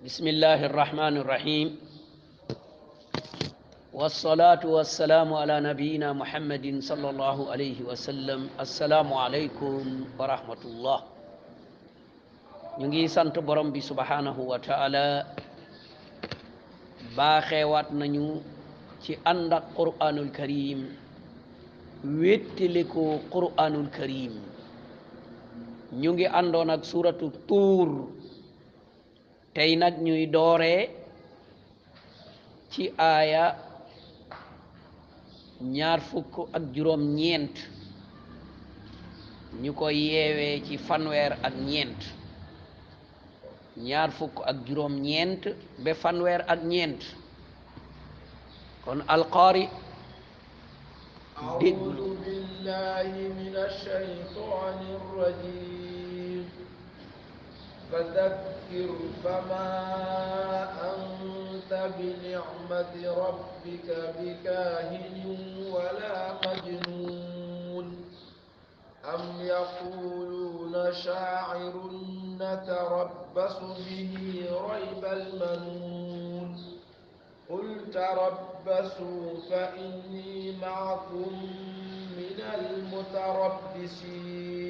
بسم 0.00 0.24
الله 0.32 0.64
الرحمن 0.72 1.16
الرحيم 1.20 1.76
والصلاة 3.92 4.64
والسلام 4.66 5.28
على 5.34 5.60
نبينا 5.60 6.12
محمد 6.16 6.80
صلى 6.80 7.10
الله 7.12 7.36
عليه 7.52 7.82
وسلم 7.84 8.48
السلام 8.60 9.04
عليكم 9.12 10.04
ورحمة 10.18 10.60
الله 10.64 10.98
نجي 12.80 13.08
سانت 13.12 13.38
برم 13.44 13.76
بي 13.76 13.80
سبحانه 13.84 14.32
وتعالى 14.40 15.24
باخي 17.12 17.64
وات 17.68 17.92
نانيو 17.92 18.40
تي 19.04 19.20
ànd 19.20 19.52
قران 19.76 20.16
الكريم 20.16 20.80
karim 20.88 22.88
قران 23.28 23.74
الكريم 23.84 24.32
karim 24.32 26.00
ñu 26.00 26.10
ngi 26.16 26.24
àndoon 26.40 26.72
ak 26.72 26.80
tey 29.60 29.76
nag 29.76 30.00
ñuy 30.06 30.26
doore 30.34 30.74
ci 32.70 32.82
aaya 32.96 33.44
ñaar 35.76 36.00
fukk 36.08 36.34
ak 36.56 36.62
juróom 36.74 37.02
ñeent 37.18 37.54
ñu 39.62 39.70
koy 39.80 39.96
yeewe 40.12 40.48
ci 40.66 40.74
fanweer 40.86 41.32
ak 41.46 41.54
ñeent 41.70 42.00
ñaar 43.88 44.10
fukk 44.18 44.36
ak 44.50 44.56
juróom 44.66 44.94
ñeent 45.06 45.42
ba 45.84 45.92
fanweer 46.02 46.42
ak 46.52 46.60
ñeent 46.72 47.02
kon 48.84 48.98
alqaari 49.14 49.64
déglu 51.60 52.06
billahi 52.24 53.20
min 53.38 53.54
alshaytaani 53.64 54.88
rajim 55.16 56.48
فذكر 58.70 58.94
فما 59.24 59.66
أنت 60.94 61.90
بنعمة 61.98 62.94
ربك 63.26 63.86
بكاهن 64.20 65.38
ولا 65.72 66.16
مجنون 66.46 67.86
أم 69.14 69.22
يقولون 69.40 70.74
شاعر 70.92 71.74
نتربص 72.40 73.56
به 73.58 74.12
ريب 74.72 75.02
المنون 75.04 76.50
قل 77.50 77.66
تربصوا 77.94 79.24
فإني 79.50 80.34
معكم 80.62 81.32
من 82.16 82.38
المتربصين 82.40 84.69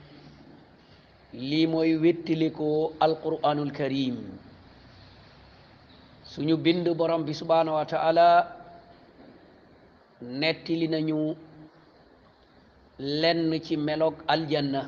lii 1.33 1.67
mooy 1.67 1.95
wéttalikoo 1.95 2.93
alquranul 2.99 3.71
karim 3.71 4.17
suñu 6.23 6.55
bind 6.63 6.85
borom 6.97 7.23
bi 7.25 7.33
subhaanahu 7.33 7.77
wa 7.79 7.85
taala 7.85 8.27
nettali 10.21 10.87
nañu 10.91 11.35
lenn 13.21 13.61
ci 13.63 13.77
meloog 13.77 14.15
aljanna 14.27 14.81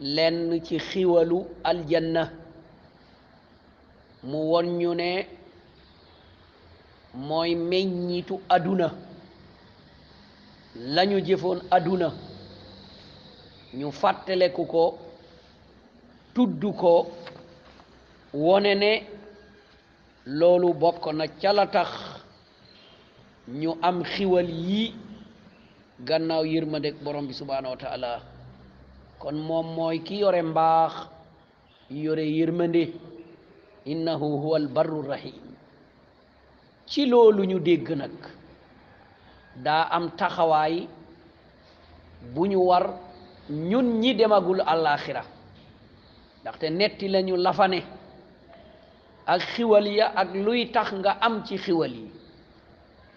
lenn 0.00 0.60
ci 0.66 0.78
xiwalu 0.78 1.38
aljanna 1.64 2.22
mu 4.30 4.38
won 4.50 4.66
ñu 4.80 4.94
ne 4.94 5.26
mooy 7.28 7.54
meññitu 7.54 8.40
aduna 8.48 8.88
lañu 10.94 11.18
jëfoon 11.26 11.58
aduna 11.76 12.08
ñu 13.74 13.90
fàttaleku 13.92 14.66
ko 14.66 14.98
tudd 16.34 16.62
ko 16.76 17.06
wone 18.32 18.74
ne 18.74 18.92
loolu 20.24 20.72
bokk 20.74 21.06
na 21.12 21.26
ca 21.40 21.52
la 21.52 21.66
tax 21.66 21.90
ñu 23.48 23.76
am 23.82 24.02
xiwal 24.04 24.48
yii 24.48 24.94
gannaaw 26.00 26.44
yërmandeg 26.44 26.94
borom 27.04 27.26
bi 27.26 27.34
subhaanahu 27.34 27.74
wa 27.74 28.22
kon 29.18 29.32
moom 29.34 29.66
mooy 29.74 29.98
ki 30.02 30.16
yore 30.20 30.42
mbaax 30.42 30.92
yore 31.90 32.24
yërmande 32.24 32.92
innahu 33.84 34.38
huwa 34.40 34.56
albarru 34.56 35.02
ci 36.86 37.04
loolu 37.06 37.44
ñu 37.44 37.58
dégg 37.60 37.88
nag 37.90 38.12
daa 39.64 39.82
am 39.90 40.10
taxawaay 40.16 40.88
bu 42.34 42.46
ñu 42.46 42.60
war 42.68 43.07
ñun 43.50 43.98
ñi 44.00 44.14
demagul 44.14 44.60
àllaaxira 44.60 45.22
ndaxte 46.42 46.70
netti 46.70 47.08
lañu 47.08 47.36
lafane 47.36 47.80
ak 49.26 49.40
xiwal 49.54 49.86
ya 49.86 50.06
ak 50.14 50.28
luy 50.34 50.66
tax 50.72 50.88
nga 50.94 51.12
am 51.20 51.42
ci 51.46 51.56
xiwal 51.58 51.90
yi 51.92 52.10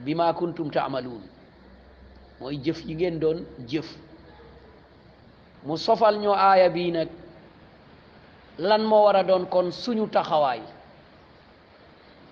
bi 0.04 0.16
maa 0.16 0.34
kuntum 0.34 0.70
taamaluun 0.72 1.22
mooy 2.40 2.56
jëf 2.64 2.80
yi 2.86 2.94
ngeen 2.96 3.20
doon 3.20 3.38
jëf 3.70 3.88
mu 5.66 5.78
sofal 5.78 6.16
ñu 6.24 6.30
aaya 6.32 6.70
bii 6.70 6.92
nag 6.92 7.10
lan 8.60 8.84
moo 8.86 9.04
war 9.04 9.16
a 9.18 9.24
doon 9.24 9.46
kon 9.46 9.70
suñu 9.72 10.08
taxawaay 10.08 10.62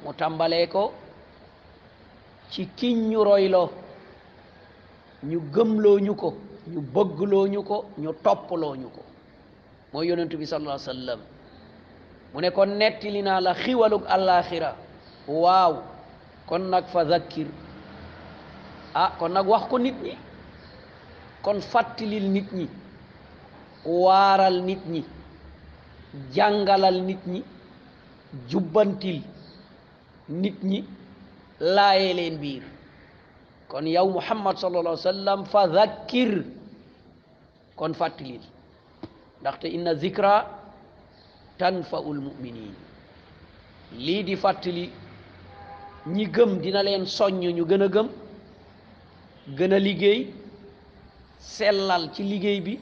mu 0.05 0.13
tàmbalee 0.13 0.67
ko 0.67 0.93
ci 2.51 2.65
kiñ 2.77 2.97
ñu 3.09 3.23
royloo 3.23 3.69
ñu 5.29 5.39
gëmlooñu 5.53 6.15
ko 6.15 6.29
ñu 6.73 6.81
bëggloo 6.93 7.45
ñu 7.53 7.61
ko 7.69 7.77
ñu 8.03 8.09
toppaloo 8.23 8.73
ñu 8.81 8.87
ko 8.95 9.01
mooy 9.91 10.07
yonentu 10.09 10.37
bi 10.37 10.45
sallallahu 10.45 10.77
alayhi 10.79 10.87
wa 10.89 10.93
sallam 10.93 11.19
mu 12.33 12.41
ne 12.41 12.49
kon 12.51 12.67
nettali 12.79 13.21
naa 13.21 13.39
la 13.45 13.53
xiwalug 13.63 14.03
àllaaxira 14.15 14.69
waaw 15.41 15.73
kon 16.49 16.59
nag 16.71 16.85
fa 16.93 17.01
zakkir 17.09 17.47
ah 18.93 19.11
kon 19.19 19.29
nag 19.33 19.47
wax 19.47 19.63
ko 19.69 19.77
nit 19.79 19.95
ñi 20.03 20.13
kon 21.45 21.61
fàttalil 21.71 22.27
nit 22.35 22.49
ñi 22.53 22.67
waaral 24.03 24.57
nit 24.69 24.83
ñi 24.93 25.01
jàngalal 26.35 26.97
nit 27.09 27.23
ñi 27.33 27.41
jubbantil 28.49 29.19
nit 30.41 30.57
ñi 30.63 30.79
laaye 31.59 32.13
leen 32.13 32.37
biir 32.41 32.63
kon 33.67 33.85
yow 33.87 34.07
muhammad 34.09 34.57
sallallahu 34.57 34.87
alayhi 34.97 35.07
wa 35.07 35.11
sallam 35.13 35.45
fa 35.45 35.61
zakkir 35.73 36.43
kon 37.79 37.93
fàttalil 37.99 38.43
ndaxte 39.41 39.67
inna 39.75 39.91
zikra 40.01 40.33
tanfaul 41.59 42.19
muminin 42.27 42.73
lii 44.05 44.23
di 44.27 44.35
fàttali 44.43 44.83
ñi 46.15 46.25
gëm 46.35 46.51
dina 46.63 46.81
leen 46.87 47.05
soññ 47.17 47.39
ñu 47.57 47.63
gën 47.69 47.83
a 47.83 47.87
gëm 47.95 48.07
gën 49.57 49.73
liggéey 49.85 50.21
sellal 51.53 52.03
ci 52.13 52.21
liggéey 52.31 52.59
bi 52.65 52.73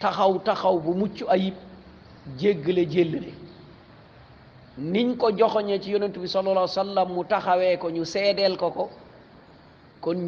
taxaw 0.00 0.32
taxaw 0.46 0.76
bu 0.84 0.90
mucc 1.00 1.16
ayib 1.34 1.56
jéggale 2.40 2.82
jéllale 2.92 3.32
niñ 4.92 5.08
ko 5.20 5.26
joxoñe 5.38 5.80
ci 5.82 5.88
yonent 5.92 6.16
bi 6.22 6.28
sallallahu 6.28 6.58
alayhi 6.66 6.74
wa 6.82 6.84
sallam 6.84 7.08
mu 7.14 7.22
taxawee 7.24 7.76
ko 7.82 7.88
ñu 7.90 8.04
seedeel 8.04 8.56
ko 8.56 8.68
ko 8.70 8.84
kon 10.00 10.18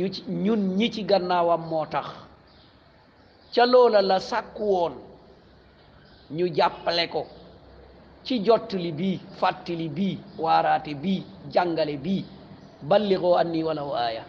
ñun 0.44 0.60
ñi 0.78 0.92
ci 0.94 1.02
gannaawam 1.10 1.62
moo 1.70 1.86
tax 1.86 2.06
ca 3.54 3.64
loola 3.66 4.00
la 4.02 4.18
sàkku 4.20 4.62
woon 4.72 4.92
ñu 6.36 6.46
jàppale 6.56 7.04
ko 7.12 7.22
ci 8.24 8.38
jotli 8.46 8.92
bi 8.92 9.18
fàttali 9.40 9.88
bi 9.88 10.08
warati 10.42 10.94
bi 10.94 11.14
jangale 11.52 11.96
bi 12.04 12.24
balligoo 12.88 13.36
anni 13.40 13.62
wala 13.64 13.82
waya 13.84 14.24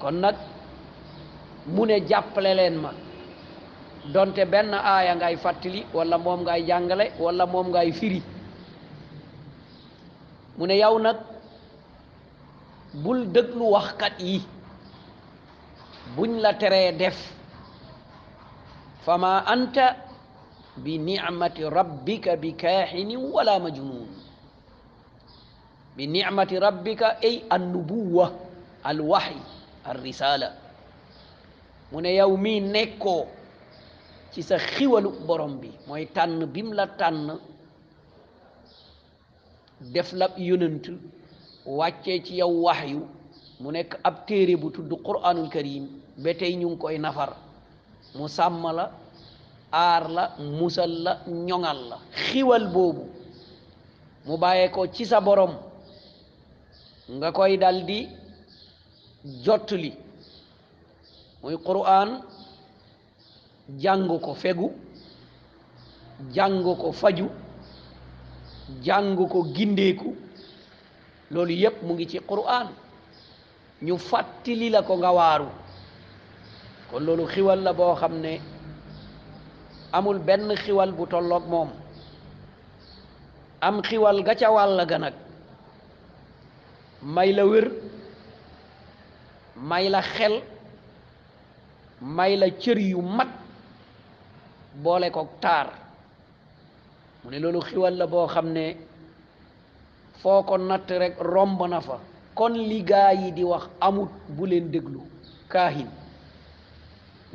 kon 0.00 0.12
nak 0.20 0.36
mune 1.66 1.96
ne 2.42 2.54
len 2.54 2.76
ma 2.82 2.90
donte 4.12 4.44
ben 4.46 4.72
aya 4.74 5.14
ngay 5.16 5.36
fatili, 5.36 5.82
wala 5.94 6.18
mom 6.18 6.40
ngay 6.42 6.62
jangale 6.66 7.12
wala 7.18 7.46
mom 7.46 7.68
ngay 7.68 7.92
firi 7.92 8.22
Mune 10.58 10.74
ne 10.76 11.12
buldek 13.02 13.46
nag 13.48 13.54
bul 13.56 13.70
wax 13.70 13.86
kat 13.98 14.20
yi 14.20 14.42
buñ 16.16 16.40
la 16.40 16.52
téré 16.54 16.92
def 16.92 17.33
فما 19.04 19.44
أنت 19.52 19.78
بنعمة 20.80 21.58
ربك 21.60 22.26
بكاحن 22.40 23.10
ولا 23.16 23.58
مجنون 23.60 24.08
بنعمة 25.96 26.52
ربك 26.58 27.02
أي 27.22 27.42
النبوة 27.52 28.26
الوحي 28.86 29.38
الرسالة 29.92 30.50
من 31.92 32.04
يومي 32.04 32.54
نكو 32.60 33.44
ci 34.34 34.42
sa 34.42 34.58
xiwalu 34.58 35.14
borom 35.30 35.54
bi 35.62 35.70
mooy 35.86 36.10
tànn 36.10 36.42
bim 36.50 36.74
la 36.74 36.90
tànn 36.98 37.38
def 39.78 40.10
la 40.10 40.26
yonent 40.34 40.90
wàccee 41.62 42.18
ci 42.26 42.42
yow 42.42 42.50
wax 42.66 42.82
yu 42.90 43.06
mu 43.62 43.70
nekk 43.70 43.94
ab 44.02 44.26
téere 44.26 44.58
bu 44.58 44.74
tudd 44.74 44.90
quranul 45.06 45.46
karim 45.46 45.86
ba 46.18 46.34
tey 46.34 46.56
ñu 46.58 46.66
ngi 46.68 46.76
koy 46.82 46.98
nafar 46.98 47.30
mu 48.14 48.28
sàmm 48.28 48.66
la 48.74 48.90
aar 49.72 50.08
la 50.10 50.24
musal 50.38 50.92
la 51.02 51.12
ñoŋal 51.26 51.78
la 51.90 51.96
xiwal 52.26 52.66
boobu 52.74 53.04
mu 54.26 54.36
bàyyee 54.42 54.70
ko 54.74 54.80
ci 54.94 55.04
sa 55.06 55.18
borom 55.26 55.52
nga 57.16 57.28
koy 57.36 57.54
daldi 57.62 57.98
jottali 59.44 59.90
muy 61.42 61.56
Qur'an 61.66 62.20
jàng 63.82 64.06
ko 64.24 64.34
fegu 64.34 64.68
jàng 66.34 66.62
ko 66.80 66.92
faju 66.92 67.26
jàng 68.86 69.16
ko 69.32 69.42
gindeeku 69.56 70.10
loolu 71.30 71.54
yépp 71.62 71.82
mu 71.86 71.94
ngi 71.94 72.06
ci 72.10 72.18
Qur'an 72.28 72.66
ñu 73.86 73.94
fàttali 74.08 74.68
ko 74.88 74.94
nga 74.98 75.10
waaru 75.16 75.48
kon 76.94 77.06
loolu 77.10 77.26
xiwal 77.26 77.58
la 77.66 77.72
boo 77.78 77.94
xam 78.00 78.14
ne 78.24 78.32
amul 79.98 80.18
benn 80.26 80.54
xiwal 80.62 80.90
bu 80.96 81.06
tolloog 81.10 81.44
moom 81.52 81.70
am 83.68 83.82
xiwal 83.82 84.18
ga 84.26 84.34
ca 84.40 84.48
wàll 84.54 84.86
ga 84.90 84.98
nag 84.98 85.14
may 87.14 87.32
la 87.32 87.44
wér 87.50 87.66
may 89.70 89.88
la 89.88 90.00
xel 90.02 90.34
may 92.16 92.36
la 92.36 92.46
cër 92.62 92.78
yu 92.78 93.02
mat 93.02 93.30
boole 94.84 95.10
ko 95.10 95.22
taar 95.40 95.68
mu 97.24 97.30
ne 97.30 97.38
loolu 97.40 97.60
xiwal 97.60 97.94
la 97.98 98.06
boo 98.06 98.26
xam 98.34 98.46
ne 98.52 98.66
foo 100.20 100.42
ko 100.46 100.56
natt 100.58 100.90
rekk 100.90 101.16
romb 101.32 101.60
na 101.70 101.80
fa 101.80 101.96
kon 102.38 102.54
li 102.68 102.80
yi 103.20 103.30
di 103.36 103.42
wax 103.44 103.64
amut 103.86 104.10
bu 104.36 104.46
leen 104.46 104.70
déglu 104.72 105.02
kaahin 105.52 105.90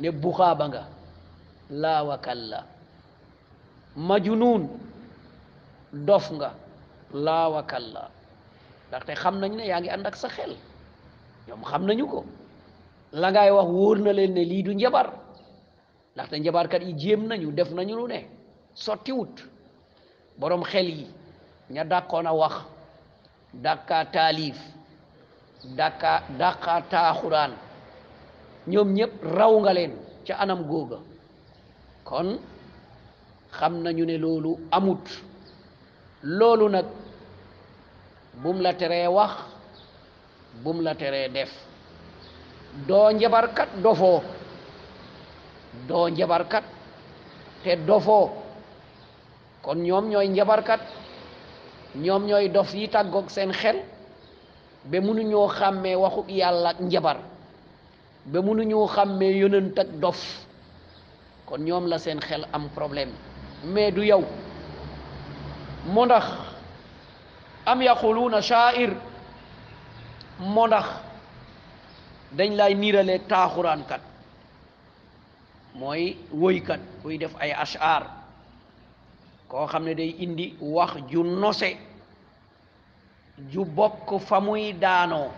ne 0.00 0.10
bukhabanga, 0.10 0.86
nga 0.88 0.88
la 1.70 2.02
wa 2.04 2.16
kalla 2.18 2.64
majunun 3.96 4.68
dof 5.92 6.30
nga 6.32 6.54
la 7.12 7.48
wa 7.48 7.62
kalla 7.62 8.08
te 9.06 9.12
xam 9.22 9.36
nañ 9.40 9.52
ne 9.56 9.64
yaa 9.70 9.80
ngi 9.80 9.88
ànd 9.90 10.06
ak 10.06 10.16
sa 10.16 10.28
xel 10.34 10.52
ñoom 11.48 11.62
xam 11.70 11.82
nañu 11.86 12.04
ko 12.12 12.20
la 13.20 13.28
ngay 13.30 13.50
wax 13.56 13.66
wóor 13.70 13.98
na 13.98 14.12
leen 14.12 14.32
ne 14.34 14.44
lii 14.44 14.62
du 14.62 14.72
njabar 14.74 15.06
njabar 16.42 16.66
kat 16.68 16.82
yi 16.82 16.92
jéem 17.00 17.22
nañu 17.28 17.52
def 17.52 17.70
nañu 17.70 17.96
lu 17.96 18.06
ne 18.08 18.18
wut 19.14 19.36
borom 20.38 20.62
xel 20.64 20.86
yi 20.88 21.06
ña 21.74 21.84
dàkkoon 21.84 22.26
a 22.26 22.32
wax 22.32 22.54
dàkkaa 23.64 24.04
taalif 24.14 24.58
taaxuraan 26.90 27.52
ñoom 28.66 28.92
ñëpp 28.94 29.12
raw 29.36 29.52
nga 29.62 29.72
leen 29.72 29.92
ca 30.26 30.34
anam 30.42 30.62
googa 30.68 30.98
kon 32.04 32.38
xam 33.58 33.72
nañu 33.82 34.04
ne 34.04 34.18
loolu 34.18 34.56
amut 34.70 35.04
loolu 36.22 36.68
nag 36.68 36.86
bum 38.42 38.60
la 38.60 38.74
wax 39.10 39.32
bum 40.62 40.80
la 40.82 40.94
teree 40.94 41.28
def 41.32 41.50
doo 42.88 43.10
njabarkat 43.12 43.68
dofo 43.82 44.22
doo 45.88 46.08
njabarkat 46.08 46.64
te 47.62 47.76
dofoo 47.86 48.28
kon 49.62 49.76
ñoom 49.78 50.04
ñooy 50.10 50.28
njabarkat 50.28 50.80
ñoom 51.96 52.24
ñooy 52.26 52.48
dof 52.48 52.74
yi 52.74 52.88
tàggoog 52.88 53.30
seen 53.30 53.52
xel 53.52 53.76
ba 54.84 54.98
mënuñoo 55.00 55.48
xàmmee 55.48 55.96
waxu 56.02 56.20
yàlla 56.28 56.70
njabar 56.80 57.18
ba 58.26 58.42
mënuñoo 58.44 58.86
xàmmee 58.86 59.32
yonent 59.38 59.76
ak 59.78 59.88
dof 60.00 60.20
kon 61.46 61.64
ñoom 61.64 61.86
la 61.86 61.98
seen 61.98 62.20
xel 62.20 62.44
am 62.52 62.68
problème 62.68 63.10
mais 63.64 63.90
du 63.92 64.02
yow 64.04 64.22
moo 65.94 66.06
am 67.66 67.80
yaquluuna 67.82 68.40
shaair 68.42 68.90
moo 70.38 70.66
ndax 70.66 70.86
dañ 72.36 72.50
lay 72.58 72.74
niiralee 72.74 73.20
taaxuraankat 73.28 74.00
mooy 75.78 76.16
woykat 76.42 76.80
kuy 77.02 77.18
def 77.18 77.34
ay 77.40 77.52
ashar 77.52 78.02
koo 79.48 79.66
xam 79.66 79.84
ne 79.84 79.94
day 79.94 80.14
indi 80.24 80.56
wax 80.60 80.90
ju 81.10 81.22
nose 81.24 81.76
ju 83.50 83.64
bokk 83.64 84.18
fa 84.26 84.40
muy 84.40 84.72
daanoo 84.72 85.28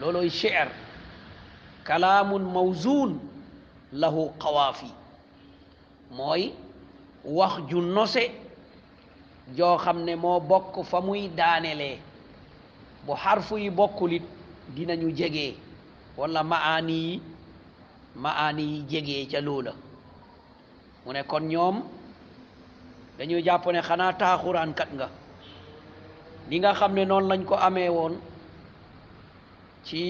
loolooy 0.00 0.28
sheer 0.30 0.68
kalaamun 1.90 2.46
mawzuun 2.46 3.18
lahu 4.02 4.30
xawaafi 4.38 4.86
mooy 6.14 6.42
wax 7.26 7.54
ju 7.68 7.82
nose 7.82 8.24
joo 9.58 9.76
xam 9.84 9.98
ne 10.06 10.14
moo 10.14 10.38
bokk 10.40 10.84
fa 10.90 11.00
muy 11.02 11.26
daanelee 11.38 11.98
bu 13.06 13.12
xarfu 13.22 13.58
yi 13.58 13.70
bokkulit 13.78 14.22
dinañu 14.74 15.10
jege 15.18 15.46
wala 16.18 16.42
maani 16.44 16.96
yi 17.06 17.20
maani 18.22 18.62
yi 18.72 18.82
jege 18.90 19.26
ca 19.32 19.40
loola 19.40 19.72
mu 21.04 21.10
ne 21.12 21.22
kon 21.30 21.42
ñoom 21.52 21.76
dañuy 23.18 23.42
jàpp 23.46 23.66
ne 23.72 23.80
xanaa 23.88 24.12
taaxuraan 24.20 24.72
kat 24.78 24.90
nga 24.94 25.08
ni 26.48 26.56
nga 26.60 26.70
xam 26.78 26.92
ne 26.96 27.02
noonu 27.06 27.26
lañ 27.30 27.42
ko 27.48 27.54
amee 27.56 27.90
ci 29.86 30.00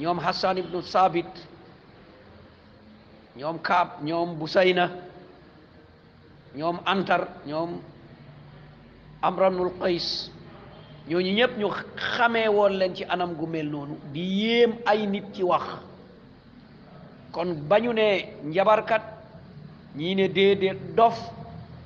ñoom 0.00 0.18
Hassan 0.24 0.56
ibnu 0.58 0.80
Sabit 0.82 1.28
ñoom 3.36 3.56
Kaab 3.60 3.88
ñoom 4.02 4.38
Busayna 4.40 4.86
ñoom 6.58 6.76
Antar 6.86 7.20
ñoom 7.50 7.70
Amranul 9.28 9.72
Qays 9.80 10.08
ñooñu 11.08 11.30
ñépp 11.38 11.52
ñu 11.60 11.68
xamee 12.14 12.48
woon 12.56 12.72
leen 12.78 12.94
ci 12.96 13.04
anam 13.14 13.32
gu 13.38 13.46
mel 13.46 13.68
noonu 13.72 13.94
di 14.12 14.20
yéem 14.42 14.72
ay 14.90 15.00
nit 15.06 15.24
ci 15.34 15.42
wax 15.42 15.64
kon 17.34 17.48
bañu 17.70 17.90
ñu 17.92 17.92
ne 18.00 18.06
njabarkat 18.52 19.02
ñii 19.98 20.14
ne 20.14 20.26
déedéet 20.36 20.80
dof 20.98 21.16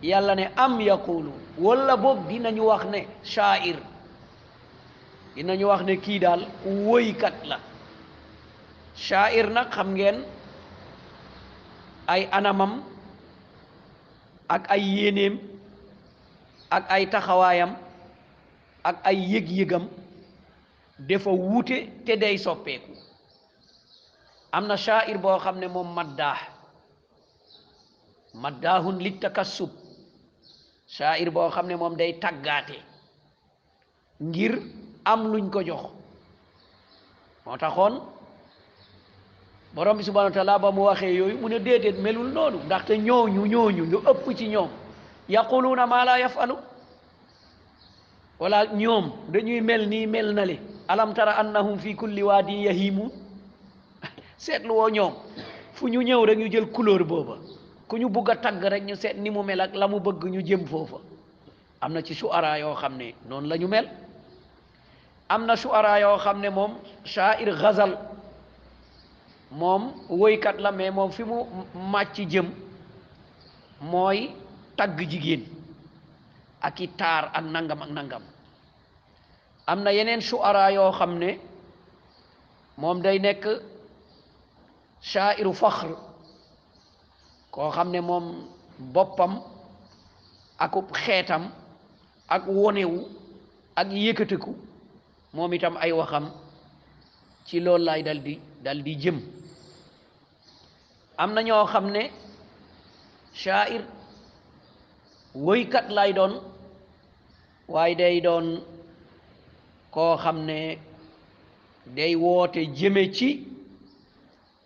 yàlla 0.03 0.35
ne 0.35 0.45
am 0.65 0.75
yaqulu 0.81 1.33
wala 1.65 1.97
boog 2.03 2.21
dinañu 2.29 2.61
wax 2.71 2.83
ne 2.93 3.01
sha'ir 3.33 3.79
dinañu 5.35 5.67
wax 5.71 5.81
ne 5.89 5.95
kii 6.05 6.19
daal 6.21 6.43
woykat 6.87 7.35
la 7.51 7.57
sha'ir 8.95 9.51
nag 9.51 9.75
xam 9.75 9.95
ngeen 9.95 10.23
ay 12.07 12.31
anamam 12.31 12.81
ak 14.47 14.71
ay 14.71 14.83
yéeneem 14.83 15.37
ak 16.71 16.87
ay 16.89 17.11
taxawaayam 17.11 17.75
ak 18.87 18.97
ay 19.05 19.19
yëg-yëgam 19.19 19.89
defa 20.99 21.31
wuute 21.35 21.91
te 22.07 22.15
day 22.17 22.39
soppeeku 22.39 22.95
am 24.55 24.67
na 24.71 24.77
sha'ir 24.79 25.19
boo 25.19 25.39
xam 25.43 25.59
ne 25.59 25.67
moom 25.69 25.91
maddaah 25.91 26.39
maddaahun 28.35 29.03
li 29.03 29.11
takassub 29.19 29.71
sha'ir 30.87 31.31
boo 31.35 31.51
xam 31.51 31.67
ne 31.67 31.75
moom 31.77 31.97
day 31.99 32.15
taggaate 32.23 32.79
ngir 34.23 34.55
am 35.05 35.25
luñ 35.35 35.51
ko 35.51 35.63
jox 35.67 35.91
moo 37.45 37.57
taxoon 37.59 38.14
borom 39.75 39.99
bi 39.99 40.05
subhanahu 40.07 40.31
wa 40.31 40.35
taala 40.39 40.55
ba 40.59 40.71
mu 40.71 40.87
waxee 40.87 41.11
yooyu 41.19 41.35
mu 41.37 41.51
ne 41.51 41.59
déedéet 41.59 41.99
melul 41.99 42.31
noonu 42.31 42.63
ndaxte 42.65 42.95
ñooñu 42.97 43.43
ñooñu 43.51 43.85
ñu 43.91 43.99
ëpp 44.11 44.23
ci 44.39 44.47
ñoom 44.49 44.71
na 45.77 45.87
maa 45.87 46.05
laa 46.05 46.19
yafalu 46.19 46.55
wala 48.39 48.67
ñoom 48.71 49.11
dañuy 49.29 49.61
mel 49.61 49.89
nii 49.89 50.07
mel 50.07 50.31
na 50.33 50.45
le 50.47 50.59
alam 50.87 51.13
tara 51.15 51.33
annahum 51.43 51.77
fi 51.79 51.95
kulli 51.97 52.23
waadi 52.23 52.63
yahimun 52.67 53.11
seetlu 54.39 54.71
woo 54.75 54.89
ñoom 54.89 55.13
fu 55.73 55.89
ñu 55.89 56.01
ñëw 56.03 56.23
rek 56.25 56.39
ñu 56.39 56.47
jël 56.51 56.67
couleur 56.71 57.05
booba 57.05 57.35
ku 57.89 57.97
ñu 57.99 58.09
bugg 58.09 58.31
a 58.31 58.37
tagg 58.37 58.63
rek 58.63 58.85
ñu 58.87 58.95
seet 58.95 59.15
ni 59.19 59.29
mu 59.31 59.43
mel 59.43 59.61
ak 59.61 59.75
la 59.75 59.89
mu 59.89 59.99
bëgg 59.99 60.23
ñu 60.27 60.39
jëm 60.47 60.67
foofa 60.67 60.99
am 61.81 61.93
na 61.93 62.01
ci 62.01 62.15
suara 62.15 62.59
yoo 62.61 62.75
xam 62.75 62.97
ne 62.97 63.15
noonu 63.29 63.49
lañu 63.49 63.67
mel 63.67 63.91
am 65.29 65.47
na 65.47 65.57
suara 65.57 65.99
yoo 65.99 66.17
xam 66.19 66.41
ne 66.41 66.49
moom 66.51 66.79
sha'ir 67.05 67.51
ghazal 67.59 67.99
moom 69.55 69.93
woykat 70.09 70.59
la 70.61 70.73
mais 70.73 70.91
moom 70.91 71.11
fi 71.13 71.23
mu 71.25 71.43
màcc 71.93 72.27
jëm 72.31 72.51
mooy 73.81 74.29
tagg 74.77 74.99
jigéen 75.09 75.45
ak 76.61 76.81
i 76.81 76.87
taar 76.99 77.31
ak 77.35 77.45
nangam 77.45 77.83
ak 77.83 77.91
nangam 77.91 78.23
am 79.67 79.83
na 79.83 79.91
yeneen 79.93 80.21
suara 80.21 80.73
yoo 80.73 80.93
xam 80.93 81.19
ne 81.19 81.39
moom 82.77 83.01
day 83.03 83.19
nekk 83.19 83.47
shairu 85.01 85.53
faxr 85.55 85.91
koo 87.51 87.71
xam 87.71 87.91
ne 87.91 88.01
moom 88.01 88.49
boppam 88.79 89.41
akub 90.59 90.91
xeetam 90.93 91.51
ak 92.29 92.43
wonewu 92.47 93.01
ak 93.77 93.89
yëkkatiku 93.91 94.55
moom 95.33 95.53
itam 95.55 95.77
ay 95.77 95.93
waxam 95.93 96.31
ci 97.47 97.61
loolu 97.61 97.85
laay 97.85 98.03
dal 98.03 98.19
di 98.23 98.39
dal 98.65 98.83
di 98.83 98.95
jëm 98.97 99.44
am 101.17 101.35
na 101.35 101.43
ñoo 101.43 101.65
xam 101.73 101.87
ne 101.95 102.03
shaair 103.33 103.83
woykat 105.35 105.87
lay 105.97 106.13
doon 106.13 106.33
waaye 107.69 107.95
day 107.95 108.21
doon 108.21 108.47
koo 109.95 110.17
xam 110.23 110.39
ne 110.49 110.79
day 111.97 112.15
woote 112.23 112.61
jëme 112.79 113.03
ci 113.17 113.29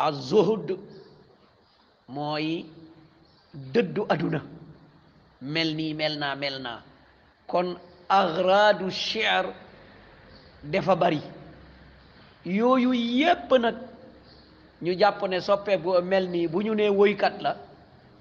az-zuhd 0.07 0.69
mooy 2.15 2.47
dëddu 3.73 4.03
aduna 4.13 4.41
mel 5.55 5.69
nii 5.79 5.95
mel 6.01 6.15
na 6.19 6.35
mel 6.35 6.57
na 6.67 6.73
kon 7.51 7.67
agradu 8.21 8.87
shi'r 9.05 9.45
dafa 10.73 10.95
bari 11.03 11.21
yooyu 12.57 12.91
yépp 13.19 13.51
nag 13.65 13.77
ñu 14.83 14.93
jàpp 15.01 15.23
ne 15.29 15.41
soppee 15.41 15.77
bu 15.77 16.01
mel 16.03 16.29
nii 16.31 16.49
bu 16.49 16.61
ñu 16.63 16.75
nee 16.75 16.89
woykat 16.91 17.35
la 17.43 17.57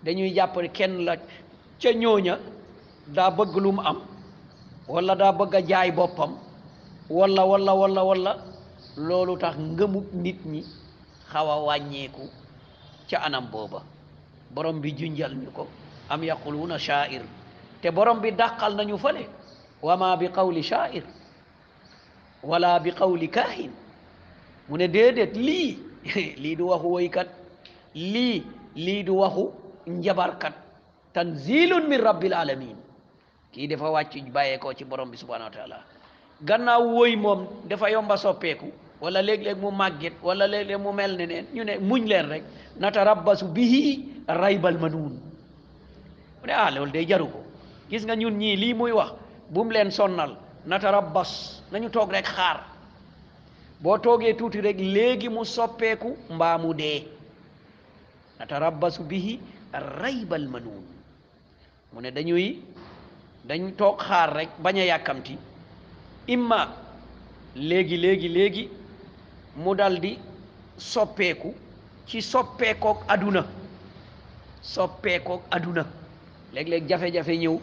dañuy 0.03 0.33
jàpp 0.35 0.55
kenn 0.73 1.05
la 1.05 1.15
ca 1.81 1.91
ñooña 1.93 2.37
daa 3.15 3.29
bëgg 3.37 3.55
lu 3.63 3.69
am 3.83 3.99
walla 4.87 5.15
daa 5.15 5.31
bëgg 5.37 5.53
a 5.55 5.61
jaay 5.69 5.91
boppam 5.91 6.31
walla 7.09 7.43
walla 7.45 7.73
walla 7.75 8.03
walla 8.03 8.31
loolu 9.07 9.37
tax 9.37 9.55
ngëmub 9.57 10.05
nit 10.13 10.39
ñi 10.45 10.61
xaw 11.31 11.47
a 11.51 11.57
wàññeeku 11.65 12.23
ca 13.09 13.17
anam 13.25 13.45
booba 13.51 13.79
borom 14.53 14.81
bi 14.81 14.91
junjal 14.97 15.33
ñu 15.35 15.51
ko 15.51 15.67
am 16.09 16.19
wu 16.19 16.25
yaquluuna 16.25 16.77
sha'ir 16.77 17.21
te 17.81 17.91
borom 17.91 18.19
bi 18.21 18.31
dàqal 18.31 18.73
nañu 18.75 18.97
fële 18.97 19.23
wa 19.83 19.95
ma 19.97 20.15
bi 20.17 20.27
qawli 20.31 20.63
sha'ir 20.63 21.03
wala 22.43 22.79
bi 22.79 22.91
qawli 22.91 23.27
kaahin 23.29 23.71
mu 24.67 24.77
ne 24.77 24.87
déedéet 24.87 25.33
lii 25.35 25.86
lii 26.43 26.55
du 26.55 26.67
waxu 26.71 26.87
woykat 26.89 27.27
lii 27.95 28.43
lii 28.75 29.03
du 29.03 29.15
waxu 29.19 29.45
njabarkat 29.87 30.53
tanzilun 31.13 31.87
min 31.89 31.99
rabbil 32.01 32.33
alamin 32.33 32.77
kii 33.51 33.67
dafa 33.67 33.87
wàcc 33.91 34.29
bàyyee 34.33 34.57
koo 34.59 34.73
ci 34.73 34.83
borom 34.85 35.09
bi 35.11 35.17
subhanahu 35.17 35.51
wa 35.59 35.79
gannaaw 36.47 36.83
woy 36.97 37.15
moom 37.15 37.39
dafa 37.69 37.89
yomba 37.91 38.17
soppeeku 38.17 38.71
wala 39.01 39.21
léeg-léeg 39.21 39.57
mu 39.61 39.69
màgget 39.71 40.13
wala 40.27 40.45
léeg-léeg 40.47 40.79
mu 40.81 40.91
mel 40.93 41.11
ne 41.17 41.25
neen 41.25 41.45
ñu 41.55 41.63
ne 41.63 41.73
muñ 41.89 42.03
leen 42.11 42.25
rek 42.29 42.43
natarabbasu 42.79 43.45
bihi 43.55 43.83
raybal 44.27 44.77
manuun 44.81 45.13
mu 46.39 46.45
ne 46.47 46.53
ah 46.53 46.69
loolu 46.73 46.91
day 46.91 47.05
jaru 47.09 47.27
ko 47.33 47.39
gis 47.89 48.03
nga 48.05 48.15
ñun 48.15 48.37
ñii 48.39 48.55
lii 48.61 48.73
muy 48.73 48.91
wax 48.91 49.11
bu 49.53 49.59
leen 49.71 49.91
sonnal 49.91 50.31
natarabbas 50.69 51.31
nañu 51.71 51.89
toog 51.89 52.09
rek 52.11 52.25
xaar 52.35 52.57
boo 53.81 53.97
toogee 53.97 54.33
tuuti 54.33 54.61
rek 54.61 54.79
léegi 54.95 55.27
mu 55.29 55.45
soppeeku 55.55 56.09
mbaamu 56.35 56.73
dee 56.79 56.89
dee 56.99 57.01
natarabbasu 58.39 59.01
bihi 59.11 59.33
raybal 60.01 60.45
manuun 60.53 60.85
mu 61.93 61.99
ne 62.01 62.09
dañuy 62.15 62.47
dañ 63.47 63.61
toog 63.79 63.95
xaar 64.07 64.29
rek 64.37 64.49
bañ 64.63 64.75
a 64.81 64.85
yàkkamti 64.91 65.33
imma 66.33 66.59
léegi 67.69 67.97
léegi 68.03 68.27
léegi 68.37 68.63
mu 69.63 69.75
daldi 69.79 70.11
soppeeku 70.91 71.49
ci 72.07 72.17
soppeekook 72.31 72.99
aduna 73.13 73.43
soppeekook 74.73 75.41
aduna 75.55 75.83
léeg-léeg 76.53 76.83
jafe-jafe 76.89 77.35
ñëw 77.43 77.55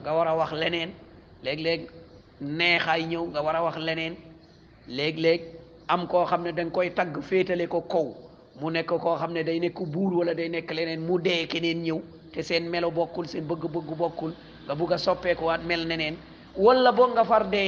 nga 0.00 0.10
war 0.16 0.28
a 0.28 0.34
wax 0.38 0.52
leneen 0.60 0.90
léeg-léeg 1.44 1.80
neexaay 2.40 3.02
ñëw 3.12 3.24
nga 3.30 3.40
war 3.44 3.56
a 3.56 3.64
wax 3.66 3.76
leneen 3.86 4.14
léegi 4.90 5.20
léeg 5.22 5.42
am 5.88 6.06
koo 6.06 6.24
xam 6.26 6.42
ne 6.44 6.52
danga 6.52 6.70
koy 6.74 6.88
tagg 6.96 7.12
féetale 7.28 7.66
ko 7.68 7.80
kaw 7.92 8.06
mu 8.60 8.70
nekk 8.70 8.88
koo 9.02 9.16
xam 9.20 9.32
ne 9.32 9.42
day 9.44 9.58
nekk 9.60 9.78
buur 9.92 10.12
wala 10.18 10.34
day 10.34 10.48
nekk 10.48 10.70
leneen 10.76 11.00
mu 11.06 11.14
dee 11.24 11.46
keneen 11.50 11.78
ñëw 11.86 12.00
te 12.32 12.42
seen 12.42 12.64
melo 12.70 12.90
bokkul 12.90 13.26
seen 13.28 13.44
bëgg-bëgg 13.48 13.90
bokkul 13.98 14.32
nga 14.64 14.74
bugg 14.78 14.92
a 14.92 14.98
soppeekuwaat 14.98 15.62
mel 15.68 15.82
neneen 15.86 16.14
wala 16.64 16.90
boog 16.92 17.10
nga 17.14 17.24
far 17.24 17.44
de 17.50 17.62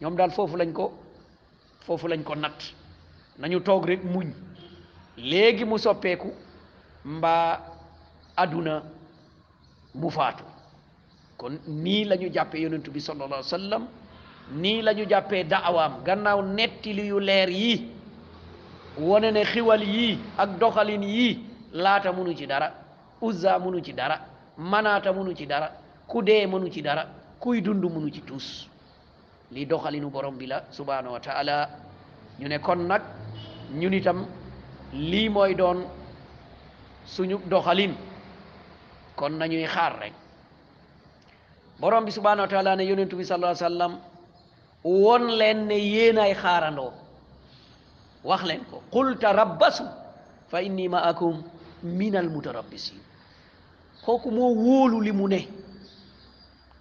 ñoom 0.00 0.16
daal 0.16 0.30
foofu 0.36 0.56
lañ 0.56 0.72
ko 0.78 0.84
foofu 1.86 2.06
lañ 2.08 2.22
ko 2.24 2.34
natt 2.34 2.60
nañu 3.40 3.60
toog 3.60 3.84
rek 3.88 4.02
muñ 4.04 4.26
léegi 5.30 5.64
mu 5.64 5.78
soppeeku 5.78 6.30
mbaa 7.16 7.60
aduna 8.42 8.74
mu 10.00 10.08
faatu 10.10 10.44
kon 11.40 11.54
nii 11.66 12.04
la 12.04 12.16
jàppee 12.34 12.62
yonentu 12.62 12.90
bi 12.92 13.00
sallallahu 13.00 13.44
alayhi 13.54 13.70
wa 13.70 13.88
nii 14.50 14.82
la 14.82 14.94
ñu 14.94 15.04
jàppee 15.10 15.44
daawaam 15.44 16.02
gannaaw 16.04 16.40
netti 16.42 16.92
li 16.92 17.06
yu 17.08 17.18
leer 17.20 17.48
yii 17.50 17.88
wone 18.98 19.30
ne 19.32 19.44
xiwal 19.44 19.82
yii 19.82 20.18
ak 20.38 20.58
doxalin 20.60 21.02
yii 21.02 21.40
laata 21.72 22.12
munu 22.12 22.34
ci 22.36 22.46
dara 22.46 22.72
uzza 23.20 23.58
munu 23.58 23.80
ci 23.82 23.92
dara 23.92 24.20
manaata 24.56 25.12
munu 25.12 25.34
ci 25.34 25.46
dara 25.46 25.72
ku 26.06 26.22
dee 26.22 26.46
munu 26.46 26.70
ci 26.70 26.80
dara 26.82 27.06
kuy 27.40 27.60
dund 27.60 27.84
munu 27.84 28.08
ci 28.10 28.20
tuus 28.22 28.68
li 29.50 29.66
doxalinu 29.66 30.08
borom 30.10 30.36
bi 30.38 30.46
la 30.46 30.62
subhanahu 30.70 31.12
wa 31.14 31.20
taala 31.20 31.68
ñu 32.38 32.48
ne 32.48 32.58
kon 32.60 32.86
nag 32.86 33.02
ñun 33.74 33.92
itam 33.94 34.26
lii 34.92 35.28
mooy 35.28 35.54
doon 35.54 35.84
suñu 37.04 37.40
doxalin 37.50 37.94
kon 39.16 39.30
nañuy 39.32 39.66
xaar 39.66 39.92
rek 40.00 40.12
borom 41.80 42.04
bi 42.04 42.12
subhanahu 42.12 42.42
wa 42.42 42.48
taala 42.48 42.76
ne 42.76 42.84
yonentu 42.84 43.16
bi 43.16 43.24
sallaa 43.24 43.54
sallam 43.54 43.98
won 44.86 45.22
leen 45.38 45.60
ne 45.68 45.74
yéenaay 45.94 46.34
xaarandoo 46.42 46.92
wax 48.30 48.42
leen 48.48 48.62
ko 48.70 48.76
qul 48.92 49.08
tarabbasu 49.22 49.82
fa 50.50 50.58
inni 50.62 50.88
maakum 50.88 51.34
minal 51.82 52.28
mutarabbisin 52.30 52.98
kooku 54.06 54.30
moo 54.30 54.52
wóolu 54.62 54.96
li 55.04 55.12
mu 55.12 55.26
ne 55.28 55.40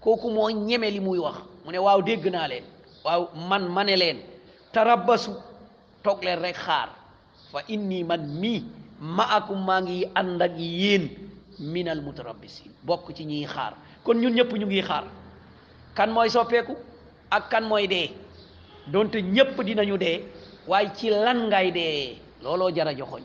kooku 0.03 0.27
moo 0.29 0.49
ñeme 0.67 0.87
li 0.95 0.99
muy 1.07 1.17
wax 1.25 1.35
mu 1.65 1.71
ne 1.71 1.77
waaw 1.85 1.99
dégg 2.07 2.25
naa 2.35 2.47
leen 2.51 2.63
waaw 3.05 3.21
man 3.49 3.63
ma 3.75 3.83
ne 3.83 3.95
leen 4.01 4.17
tarabbasu 4.73 5.31
toog 6.03 6.19
leen 6.25 6.39
rekk 6.45 6.57
xaar 6.65 6.89
fa 7.51 7.59
inni 7.73 7.99
man 8.09 8.21
mii 8.41 8.59
maakum 9.17 9.59
maa 9.67 9.81
ngi 9.83 9.97
ànd 10.19 10.41
ak 10.47 10.51
yéen 10.81 11.03
minal 11.73 12.01
mutarabbisin 12.05 12.71
bokk 12.87 13.05
ci 13.17 13.23
ñuy 13.25 13.45
xaar 13.55 13.73
kon 14.05 14.15
ñun 14.21 14.33
ñëpp 14.35 14.51
ñu 14.59 14.65
ngi 14.67 14.81
xaar 14.89 15.05
kan 15.97 16.09
mooy 16.15 16.29
soppeeku 16.35 16.73
ak 17.29 17.49
kan 17.49 17.63
mooy 17.67 17.87
de 17.87 18.09
donte 18.91 19.15
ñépp 19.21 19.61
dinañu 19.61 19.97
de 19.97 20.23
waaye 20.67 20.89
ci 20.95 21.09
lan 21.09 21.47
ngay 21.47 21.71
dee 21.71 22.19
looloo 22.43 22.71
jara 22.73 22.93
joxoñ 22.95 23.23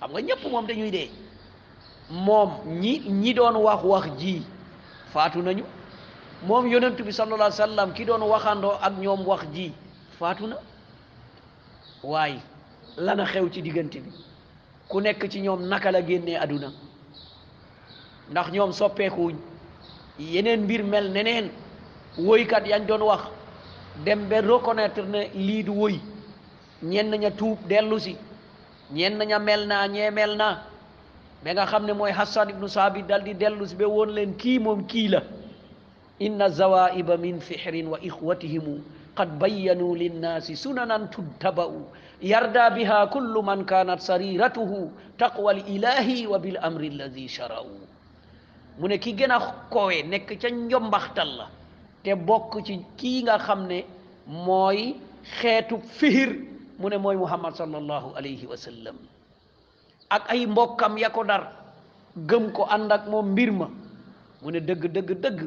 xam 0.00 0.10
nga 0.10 0.20
ñépp 0.20 0.44
moom 0.50 0.66
dañuy 0.66 0.90
de 0.90 1.08
moom 2.10 2.50
ñi 2.80 2.98
ñi 3.00 3.34
doon 3.34 3.56
wax 3.56 3.82
wax 3.84 4.04
ji 4.18 4.42
faatu 5.12 5.42
nañu 5.42 5.64
moom 6.46 6.66
yonent 6.68 6.96
bi 7.02 7.12
sallallahu 7.12 7.62
alayhi 7.62 7.92
ki 7.94 8.04
doon 8.04 8.22
waxandoo 8.22 8.78
ak 8.82 8.92
ñoom 8.98 9.26
wax 9.26 9.42
ji 9.52 9.72
faatu 10.18 10.46
na 10.46 10.56
waaye 12.02 12.38
lana 12.96 13.24
xew 13.26 13.48
ci 13.52 13.62
diggante 13.62 14.00
bi 14.00 14.10
ku 14.88 15.00
nekk 15.00 15.28
ci 15.30 15.40
ñoom 15.40 15.68
naka 15.68 15.90
la 15.90 16.00
génnee 16.02 16.36
aduna 16.36 16.72
ndax 18.30 18.50
ñoom 18.52 18.72
soppeekuwuñ 18.72 19.36
yeneen 20.18 20.64
mbir 20.64 20.82
mel 20.84 21.10
neneen 21.10 21.50
woykat 22.18 22.66
yañ 22.66 22.86
doon 22.86 23.02
wax 23.02 23.22
dem 24.04 24.26
ba 24.28 24.40
reconnaître 24.40 25.02
ne 25.04 25.28
lii 25.34 25.62
du 25.64 25.70
woy 25.72 26.00
ñenn 26.82 27.10
ña 27.10 27.30
tuub 27.30 27.58
dellu 27.68 27.98
si 27.98 28.16
ña 28.92 29.38
mel 29.38 29.66
naa 29.66 29.86
ñee 29.88 30.10
mel 30.10 30.36
naa 30.36 30.62
nga 31.46 31.66
xam 31.66 31.84
ne 31.86 31.92
mooy 31.92 32.10
Hassan 32.12 32.50
ibnu 32.50 32.68
Saabit 32.68 33.06
dal 33.06 33.22
di 33.22 33.34
dellu 33.34 33.66
si 33.66 33.74
ba 33.76 33.86
woon 33.86 34.10
leen 34.14 34.36
kii 34.36 34.58
moom 34.58 34.86
kii 34.86 35.08
la 35.08 35.22
inna 36.20 36.48
zawaiba 36.48 37.16
min 37.16 37.40
fihrin 37.40 37.88
wa 37.88 37.98
ixwatihimu 38.00 38.80
qad 39.16 39.28
bayyanu 39.38 39.94
linnaasi 39.94 40.56
sunanan 40.56 41.08
tuttaba'u 41.10 41.84
yarda 42.22 42.70
biha 42.70 43.08
kullu 43.10 43.42
man 43.42 43.64
kanat 43.66 43.98
sariratuhu 44.00 44.90
taqwa 45.18 45.52
lilahi 45.52 46.26
wa 46.26 46.38
bil 46.38 46.56
amri 46.62 46.90
mu 48.78 48.88
ne 48.88 48.98
ki 48.98 49.14
gën 49.16 49.30
a 49.30 49.54
kowe 49.70 50.02
nekk 50.02 50.38
ca 50.40 50.48
njombaxtal 50.50 51.28
la 51.38 51.46
te 52.04 52.14
bok 52.14 52.60
ci 52.64 52.74
ki 52.96 53.22
nga 53.24 53.38
xamne 53.46 53.84
ne 54.46 54.94
xetu 55.36 55.76
fihir 55.96 56.30
mune 56.78 56.98
moy 56.98 57.16
muhammad 57.16 57.54
sallallahu 57.56 58.14
alayhi 58.18 58.46
wa 58.46 58.56
sallam 58.56 58.96
ak 60.10 60.22
ay 60.30 60.46
mbokam 60.46 60.98
ya 60.98 61.08
ko 61.10 61.24
dar 61.24 61.42
gem 62.28 62.50
ko 62.52 62.64
andak 62.70 63.08
mom 63.08 63.32
mbirma 63.32 63.68
mune 64.42 64.60
deug 64.60 64.84
deug 64.92 65.10
deug 65.22 65.38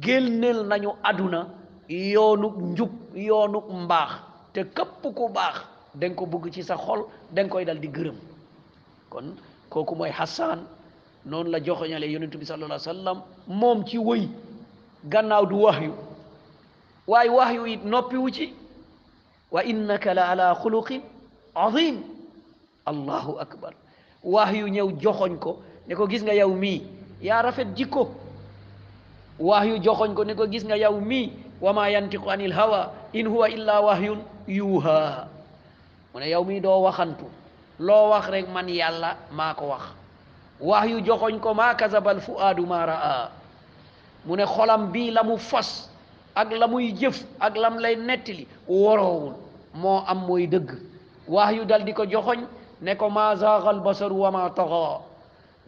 gelnel 0.00 0.64
nañu 0.66 0.90
aduna 1.02 1.48
yoonuk 1.88 2.54
njub 2.56 2.90
yoonuk 3.14 3.64
mbax 3.68 4.10
te 4.54 4.64
kep 4.64 5.02
ku 5.02 5.28
bax 5.28 5.60
deng 5.94 6.14
ko 6.14 6.26
bugu 6.26 6.50
ci 6.50 6.62
sa 6.62 6.76
xol 6.76 7.02
deng 7.32 7.48
koy 7.48 7.64
dal 7.64 7.78
di 7.80 7.88
geureum 7.92 8.16
kon 9.10 9.34
koku 9.70 9.94
moy 9.94 10.10
Hasan 10.10 10.60
non 11.26 11.44
la 11.50 11.58
joxoñale 11.58 12.06
yunus 12.06 12.30
bi 12.38 12.46
sallallahu 12.46 12.78
alayhi 12.78 12.88
wa 12.88 13.20
sallam 13.48 13.84
ci 13.84 13.98
gannaaw 15.04 15.44
du 15.46 15.62
wahyu 15.62 15.94
waaye 17.06 17.30
wahyu 17.30 17.62
it 17.66 17.82
noppiwu 17.84 18.30
ci 18.30 18.54
wa 19.50 19.62
innaka 19.64 20.14
la 20.14 20.28
ala 20.34 20.46
xuluqin 20.58 21.00
azim 21.54 22.02
allahu 22.86 23.38
akbar 23.38 23.72
wahyu 24.24 24.66
ñëw 24.68 24.88
joxoñ 25.02 25.38
ko 25.38 25.62
ne 25.86 25.94
ko 25.94 26.06
gis 26.10 26.22
nga 26.22 26.34
yow 26.34 26.50
mii 26.54 26.82
yaa 27.22 27.42
rafet 27.42 27.68
jikko 27.76 28.10
wahyu 29.38 29.78
joxoñ 29.78 30.14
ko 30.14 30.24
ne 30.24 30.34
ko 30.34 30.44
gis 30.50 30.64
nga 30.66 30.76
yow 30.76 30.98
mii 31.00 31.32
wa 31.62 31.72
ma 31.72 31.88
yantiqu 31.90 32.26
anil 32.30 32.52
hawa 32.52 32.92
in 33.14 33.26
huwa 33.26 33.48
illa 33.48 33.78
ne 36.18 36.30
yow 36.34 36.42
mii 36.44 36.58
doo 36.60 36.80
waxantu 36.82 37.30
loo 37.78 38.10
wax 38.10 38.26
rek 38.34 38.48
man 38.50 38.66
yàlla 38.68 39.16
maako 39.30 39.60
ko 39.62 39.66
wax 39.70 39.82
wahyu 40.60 40.98
joxoñ 41.00 41.38
ma 41.56 41.74
kazabal 41.78 42.18
fuaadu 42.20 42.66
ma 42.66 42.86
raa 42.86 43.37
mu 44.24 44.34
ne 44.36 44.44
xolam 44.46 44.90
bii 44.92 45.10
la 45.10 45.22
mu 45.22 45.36
fas 45.38 45.88
ak 46.34 46.50
la 46.56 46.66
muy 46.66 46.94
jëf 46.96 47.24
ak 47.40 47.56
lam 47.56 47.78
lay 47.78 47.96
nettili 47.96 48.46
woroowul 48.68 49.34
moo 49.74 50.02
am 50.06 50.18
mooy 50.26 50.46
dëgg 50.46 50.68
wax 51.28 51.54
yu 51.54 51.64
daldi 51.64 51.92
ko 51.94 52.04
joxoñ 52.06 52.44
ne 52.80 52.94
ko 52.94 53.08
maa 53.10 53.36
zaaxal 53.36 53.80
basaru 53.80 54.20
wa 54.20 54.30
maa 54.30 54.50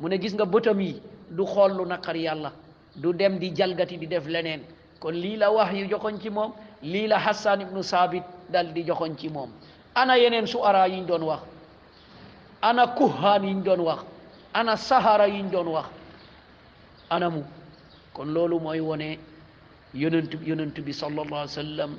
mu 0.00 0.08
ne 0.08 0.16
gis 0.18 0.34
nga 0.34 0.44
bëtam 0.44 0.80
yi 0.80 1.02
du 1.30 1.44
xool 1.46 1.74
lu 1.78 1.84
naqar 1.86 2.16
yàlla 2.16 2.52
du 2.96 3.12
dem 3.14 3.38
di 3.38 3.50
jalgati 3.54 3.96
di 3.96 4.06
def 4.06 4.26
leneen 4.26 4.62
kon 5.00 5.12
lii 5.14 5.36
la 5.36 5.50
wax 5.50 5.72
yu 5.74 5.86
joxoñ 5.86 6.18
ci 6.20 6.30
moom 6.30 6.52
lii 6.82 7.06
la 7.06 7.18
Hassan 7.18 7.60
ibnu 7.62 7.82
Saabit 7.82 8.24
dal 8.48 8.72
di 8.72 8.82
joxoñ 8.84 9.16
ci 9.18 9.28
moom 9.28 9.50
ana 9.94 10.18
yeneen 10.18 10.46
su 10.46 10.58
araa 10.64 10.88
yiñ 10.88 11.06
doon 11.06 11.22
wax 11.22 11.40
ana 12.62 12.86
kuhaan 12.88 13.42
yiñ 13.44 13.62
doon 13.64 13.80
wax 13.80 14.00
ana 14.54 14.76
sahara 14.76 15.26
yiñ 15.28 15.50
doon 15.50 15.68
wax 15.68 15.86
ana 17.10 17.30
mu 17.30 17.42
kon 18.20 18.36
loolu 18.36 18.60
mooy 18.60 18.80
wone 18.84 19.16
yonent 19.96 20.36
yonent 20.44 20.76
bi 20.84 20.92
sallallahu 20.92 21.40
alayhi 21.48 21.56
wa 21.56 21.62
sallam 21.64 21.90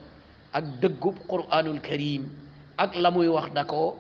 ak 0.54 0.66
dëggub 0.82 1.16
quraanul 1.26 1.82
karim 1.82 2.30
ak 2.78 2.94
la 3.02 3.10
muy 3.10 3.26
wax 3.28 3.50
da 3.58 3.64
koo 3.66 3.98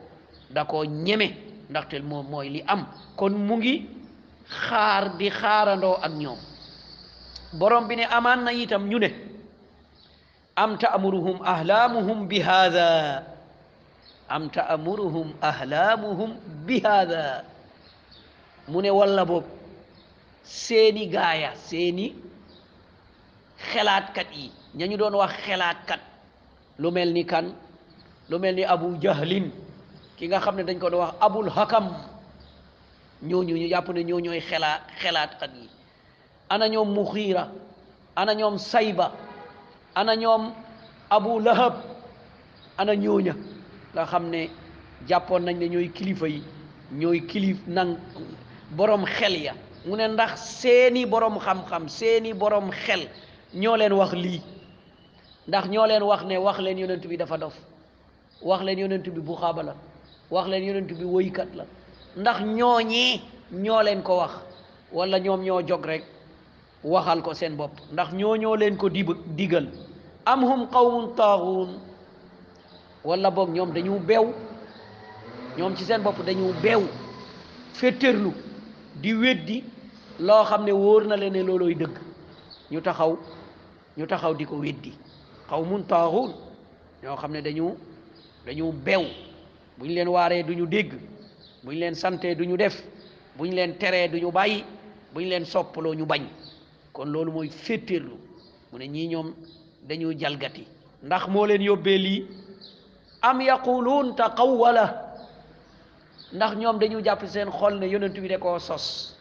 da 0.53 0.61
koo 0.69 0.83
ñeme 0.85 1.27
ndaxte 1.69 1.97
moom 2.09 2.25
mooy 2.29 2.47
li 2.53 2.61
am 2.73 2.81
kon 3.17 3.33
mu 3.47 3.55
ngi 3.57 3.75
xaar 4.63 5.03
di 5.17 5.29
xaarandoo 5.33 5.97
ak 6.05 6.13
ñoom 6.21 6.39
borom 7.59 7.87
bi 7.89 7.95
ne 7.97 8.05
amaan 8.05 8.45
na 8.45 8.51
itam 8.53 8.83
ñu 8.91 8.99
ne 9.01 9.09
am 10.63 10.77
taamuruhum 10.77 11.37
ahlaamuhum 11.41 12.19
bi 12.29 12.37
haada 12.47 12.87
am 14.35 14.45
taamuruhum 14.55 15.29
ahlaamuhum 15.41 16.31
bi 16.69 16.75
haada 16.85 17.21
mu 18.71 18.77
ne 18.81 18.89
walla 18.99 19.25
boobu 19.25 19.47
seeni 20.51 21.07
gaaya 21.15 21.51
seeni 21.67 22.07
xelaatkat 23.71 24.27
yi 24.35 24.45
ñañu 24.77 24.97
doon 24.97 25.15
wax 25.15 25.31
xelaatkat 25.47 25.99
lu 26.79 26.91
mel 26.91 27.11
ni 27.13 27.23
kan 27.25 27.55
lu 28.29 28.39
mel 28.39 28.55
ni 28.55 28.63
abu 28.65 28.99
jahlin 29.01 29.47
ki 30.19 30.27
nga 30.27 30.39
xam 30.39 30.55
ne 30.55 30.63
dañ 30.63 30.79
ko 30.79 30.89
doon 30.89 31.01
wax 31.07 31.15
abul 31.21 31.47
hakam 31.49 31.85
ñooñu 33.23 33.55
ñu 33.55 33.67
jàpp 33.69 33.89
ne 33.93 34.03
ñoo 34.03 34.19
ñooy 34.19 34.41
xelaat 34.41 34.81
xelaatkat 34.99 35.51
yi 35.55 35.69
ana 36.49 36.67
ñoom 36.67 36.89
muxiira 36.93 37.43
ana 38.15 38.33
ñoom 38.35 38.57
sayba 38.57 39.05
ana 39.95 40.15
ñoom 40.15 40.51
abu 41.15 41.39
lahab 41.39 41.73
ana 42.77 42.93
ñooña 42.95 43.33
nga 43.93 44.03
xam 44.11 44.25
ne 44.29 44.49
jàppoon 45.07 45.39
nañ 45.45 45.57
ne 45.59 45.67
ñooy 45.69 45.89
kilifa 45.91 46.27
yi 46.27 46.41
ñooy 46.99 47.19
kilif 47.29 47.57
nang 47.67 47.95
borom 48.75 49.05
xel 49.05 49.35
ya 49.45 49.53
mu 49.85 49.95
ne 49.97 50.07
ndax 50.07 50.35
seeni 50.59 51.05
borom 51.05 51.39
xam-xam 51.39 51.89
seeni 51.89 52.33
borom 52.33 52.71
xel 52.71 53.01
ñoo 53.61 53.75
leen 53.77 53.93
wax 53.93 54.13
lii 54.13 54.41
ndax 55.47 55.65
ñoo 55.73 55.85
leen 55.89 56.03
wax 56.09 56.21
ne 56.29 56.35
wax 56.37 56.57
leen 56.59 56.77
yonent 56.77 57.05
bi 57.09 57.17
dafa 57.17 57.37
dof 57.37 57.53
wax 58.49 58.61
leen 58.63 58.79
yonent 58.79 59.07
bi 59.15 59.19
bu 59.21 59.33
xaaba 59.41 59.63
la 59.63 59.75
wax 60.29 60.45
leen 60.47 60.63
yonent 60.65 60.91
bi 60.99 61.03
woykat 61.05 61.49
la 61.55 61.65
ndax 62.21 62.37
ñi 62.55 63.21
ñoo 63.63 63.81
leen 63.83 64.03
ko 64.03 64.17
wax 64.17 64.31
wala 64.93 65.17
ñoom 65.19 65.41
ñoo 65.41 65.61
jog 65.67 65.85
rek 65.85 66.03
waxal 66.83 67.21
ko 67.21 67.33
seen 67.33 67.55
bopp 67.57 67.71
ndax 67.91 68.09
ñoo 68.13 68.35
ñoo 68.37 68.55
leen 68.55 68.77
ko 68.77 68.89
digal 68.89 69.67
am 70.25 70.43
hum 70.43 70.67
qawmun 70.69 71.15
taaxuun 71.15 71.79
wala 73.03 73.31
boog 73.31 73.49
ñoom 73.49 73.73
dañu 73.73 73.99
beew 73.99 74.31
ñoom 75.57 75.75
ci 75.75 75.85
seen 75.85 76.01
bopp 76.03 76.17
dañu 76.25 76.53
beew 76.61 76.81
fetterlu 77.73 78.31
di 78.99 79.13
weddi 79.13 79.63
loo 80.19 80.43
xam 80.43 80.63
ne 80.65 80.71
wóor 80.71 81.07
na 81.07 81.15
leen 81.15 81.33
ne 81.33 81.41
loolooy 81.43 81.75
dëgg 81.75 81.95
ñu 82.71 82.81
taxaw 82.81 83.15
ñu 83.97 84.05
taxaw 84.05 84.33
di 84.35 84.45
ko 84.45 84.55
weddi 84.55 84.91
xaw 85.49 85.63
mun 85.63 85.83
taaxuun 85.87 86.31
ñoo 87.03 87.15
xam 87.15 87.31
ne 87.31 87.41
dañu 87.41 87.75
dañu 88.45 88.71
bew 88.73 89.03
bu 89.77 89.85
ñu 89.85 89.93
leen 89.95 90.09
waaree 90.09 90.43
du 90.43 90.53
ñu 90.55 90.65
dégg 90.67 90.91
bu 91.63 91.71
ñu 91.71 91.79
leen 91.79 91.95
sante 91.95 92.35
du 92.37 92.43
ñu 92.45 92.57
def 92.57 92.83
bu 93.37 93.45
ñu 93.45 93.53
leen 93.55 93.77
teree 93.77 94.09
du 94.09 94.19
ñu 94.19 94.31
bàyyi 94.31 94.63
bu 95.13 95.21
ñu 95.21 95.27
leen 95.29 95.45
soppaloo 95.45 95.93
ñu 95.95 96.05
bañ 96.05 96.23
kon 96.91 97.05
loolu 97.09 97.31
mooy 97.31 97.49
féetéerlu 97.49 98.15
mu 98.71 98.77
ne 98.79 98.85
ñii 98.87 99.07
ñoom 99.07 99.33
dañu 99.87 100.11
jalgati 100.19 100.67
ndax 101.03 101.27
moo 101.27 101.45
leen 101.45 101.61
yóbbee 101.61 101.97
lii 101.97 102.25
am 103.21 103.41
yaquluun 103.41 104.15
taqawwala 104.15 105.10
ndax 106.33 106.55
ñoom 106.55 106.79
dañu 106.79 107.01
jàpp 107.05 107.21
seen 107.27 107.49
xol 107.51 107.73
ne 107.79 107.87
yonent 107.87 108.13
bi 108.21 108.27
da 108.27 108.37
koo 108.37 108.57
sos 108.59 109.15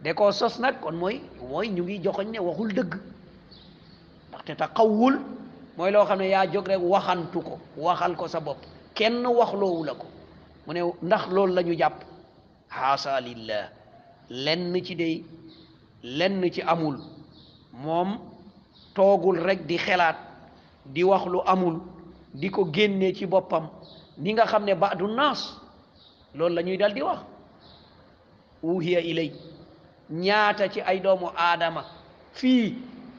da 0.00 0.14
koo 0.14 0.32
sos 0.32 0.58
nag 0.58 0.80
kon 0.80 0.92
mooy 0.96 1.20
mooy 1.50 1.68
ñu 1.68 1.82
ngi 1.82 1.98
joxoñ 2.04 2.28
ne 2.32 2.38
waxul 2.38 2.70
dëgg 2.74 2.92
ndaxte 4.28 4.54
taxawul 4.58 5.16
mooy 5.76 5.90
loo 5.92 6.04
xam 6.08 6.18
ne 6.18 6.28
yaa 6.28 6.46
jog 6.52 6.66
rek 6.68 6.80
waxantu 6.82 7.38
ko 7.46 7.58
waxal 7.86 8.16
ko 8.16 8.28
sa 8.28 8.40
bopp 8.40 8.58
kenn 8.96 9.26
waxloowu 9.26 9.84
la 9.84 9.94
ko 9.94 10.06
mu 10.66 10.72
ne 10.74 10.80
ndax 11.02 11.24
loolu 11.34 11.52
la 11.54 11.62
jàpp 11.76 11.96
xaasa 12.76 13.20
lillah 13.20 13.68
lenn 14.44 14.74
ci 14.84 14.94
dey 14.96 15.24
lenn 16.02 16.50
ci 16.50 16.62
amul 16.62 16.98
moom 17.72 18.10
toogul 18.94 19.38
rekk 19.38 19.66
di 19.66 19.76
xelaat 19.78 20.16
di 20.86 21.02
wax 21.04 21.26
lu 21.26 21.40
amul 21.44 21.76
di 22.32 22.50
ko 22.50 22.64
génnee 22.74 23.12
ci 23.12 23.26
boppam 23.26 23.68
ni 24.16 24.32
nga 24.32 24.46
xam 24.46 24.64
ne 24.64 24.74
ba 24.74 24.94
du 24.94 25.04
naas 25.06 25.60
loolu 26.34 26.54
la 26.54 26.62
ñuy 26.62 26.76
dal 26.76 26.92
di 26.94 27.02
wax 27.02 27.18
uhiya 28.62 29.00
ilay 29.00 29.32
ñaata 30.10 30.68
ci 30.70 30.80
ay 30.80 31.00
doomu 31.00 31.28
aadama 31.36 31.84
fii 32.32 32.74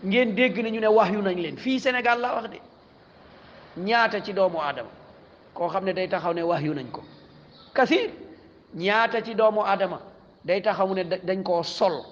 ngeen 0.06 0.36
dégg 0.36 0.56
nañu 0.58 0.69
ñu 0.74 0.80
ne 0.80 0.88
wahyu 0.88 1.22
nañ 1.22 1.39
leen 1.41 1.58
fii 1.58 1.80
senegal 1.80 2.19
la 2.19 2.34
wax 2.36 2.50
de 2.50 2.60
ñaata 3.78 4.22
ci 4.24 4.34
doomu 4.34 4.60
aadama 4.62 4.89
koo 5.54 5.67
xam 5.69 5.86
ne 5.86 5.93
day 5.93 6.08
taxaw 6.08 6.34
ne 6.34 6.41
wahyu 6.43 6.74
nañ 6.74 6.88
ko 6.91 7.04
kasir 7.74 8.12
ñaata 8.76 9.22
ci 9.24 9.34
doomu 9.36 9.62
aadama 9.63 10.00
day 10.45 10.62
taxaw 10.62 10.93
ne 10.93 11.04
dañ 11.04 11.43
koo 11.43 11.63
sol 11.63 12.04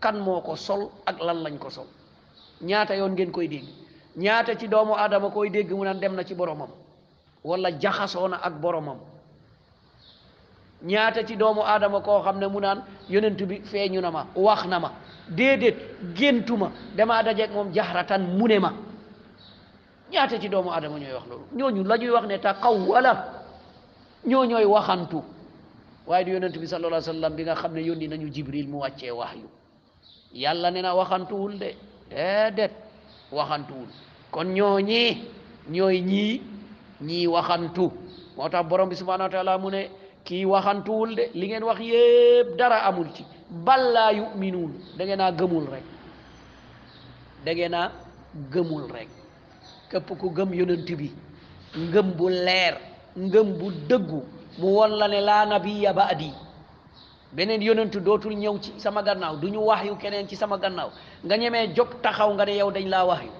kan 0.00 0.20
moo 0.20 0.40
ko 0.40 0.56
sol 0.56 0.90
ak 1.06 1.18
lan 1.20 1.42
lañ 1.42 1.58
ko 1.58 1.70
sol 1.70 1.86
ñaata 2.60 2.94
yoon 2.96 3.12
ngeen 3.12 3.32
koy 3.32 3.48
dégg 3.48 3.66
ñaata 4.16 4.54
ci 4.58 4.68
doomu 4.68 4.94
aadama 4.94 5.30
koy 5.30 5.50
dégg 5.50 5.72
mu 5.72 5.84
naan 5.84 6.00
dem 6.00 6.14
na 6.14 6.24
ci 6.24 6.34
boromam 6.34 6.70
wala 7.44 7.70
jaxasoo 7.80 8.28
na 8.28 8.36
ak 8.36 8.54
boromam 8.60 8.98
ñaata 10.84 11.24
ci 11.24 11.36
doomu 11.36 11.62
aadama 11.62 12.00
ko 12.00 12.20
xam 12.22 12.38
ne 12.38 12.46
mu 12.48 12.60
naan 12.60 12.82
yonent 13.08 13.40
bi 13.46 13.60
feeñu 13.64 14.00
na 14.00 14.10
ma 14.10 14.26
wax 14.34 14.64
na 14.66 14.78
ma 14.80 14.90
déedéet 15.28 15.76
géntu 16.14 16.56
ma 16.56 16.72
damaa 16.96 17.22
dajeeg 17.22 17.50
moom 17.52 17.72
jaxratan 17.72 18.18
mu 18.38 18.46
ne 18.48 18.58
ma 18.58 18.72
ñaata 20.10 20.40
ci 20.40 20.48
doomu 20.48 20.70
aadama 20.70 20.98
ñooy 20.98 21.12
wax 21.14 21.26
loolu 21.28 21.44
ñooñu 21.54 21.84
la 21.84 21.96
ñuy 21.96 22.10
wax 22.10 22.26
ne 22.26 22.38
ta 22.40 22.54
xaw 22.60 22.74
wala 22.88 23.42
ñoo 24.26 24.44
ñooy 24.44 24.64
waxantu 24.64 25.22
waaye 26.06 26.24
du 26.24 26.32
yonent 26.32 26.58
bi 26.58 26.66
sallallahu 26.66 26.94
alayhi 26.94 27.08
wa 27.08 27.14
sallam 27.14 27.34
bi 27.36 27.44
xam 27.44 27.72
ne 27.74 27.80
yónni 27.82 28.08
nañu 28.08 28.28
jibril 28.32 28.66
mu 28.68 28.78
wàccee 28.78 29.10
wahyu 29.10 29.48
yàlla 30.34 30.70
ne 30.70 30.80
na 30.82 30.94
waxantuwul 30.94 31.58
de 31.58 31.74
déedéet 32.10 32.72
waxantuwul 33.30 33.86
kon 34.32 34.44
ñooñee 34.48 35.16
ñooy 35.68 36.00
ñii 36.00 36.42
ñii 37.02 37.26
waxantu 37.28 37.92
moo 38.36 38.48
tax 38.48 38.66
borom 38.66 38.90
subhanahu 38.94 39.30
wa 39.30 39.30
taala 39.30 39.58
kii 40.24 40.44
waxantuwul 40.52 41.10
de 41.18 41.24
li 41.38 41.46
ngeen 41.48 41.64
wax 41.68 41.78
yépp 41.92 42.48
dara 42.58 42.76
amul 42.88 43.08
ci 43.14 43.22
ballaayu 43.64 43.94
laa 44.20 44.20
yuminuun 44.20 44.72
da 44.96 45.04
ngeen 45.04 45.20
a 45.22 45.28
gëmul 45.38 45.66
rek 45.72 45.84
da 47.44 47.50
ngeen 47.54 47.74
gëmul 48.52 48.84
rek 48.94 49.08
képp 49.90 50.08
ku 50.20 50.28
gëm 50.36 50.50
yonent 50.54 50.88
bi 51.00 51.08
ngëm 51.78 52.08
bu 52.18 52.26
leer 52.46 52.74
ngëm 53.16 53.48
bu 53.58 53.66
dëggu 53.88 54.20
mu 54.58 54.66
won 54.76 54.90
la 55.00 55.08
ne 55.08 55.20
laa 55.20 55.46
nabiya 55.46 55.92
baadi 55.92 56.30
beneen 57.32 57.62
yonentu 57.62 58.00
dootul 58.00 58.36
ñëw 58.36 58.58
ci 58.62 58.70
sama 58.78 59.02
gànnaaw 59.02 59.36
du 59.36 59.48
ñu 59.50 59.58
wax 59.60 59.84
yu 59.86 59.96
keneen 59.96 60.28
ci 60.28 60.36
sama 60.36 60.56
gannaaw 60.58 60.90
nga 61.24 61.36
ñeme 61.36 61.74
jóg 61.76 61.88
taxaw 62.02 62.30
nga 62.34 62.44
ne 62.44 62.54
yow 62.58 62.70
dañ 62.70 62.88
laa 62.88 63.04
wax 63.04 63.22
yu 63.24 63.32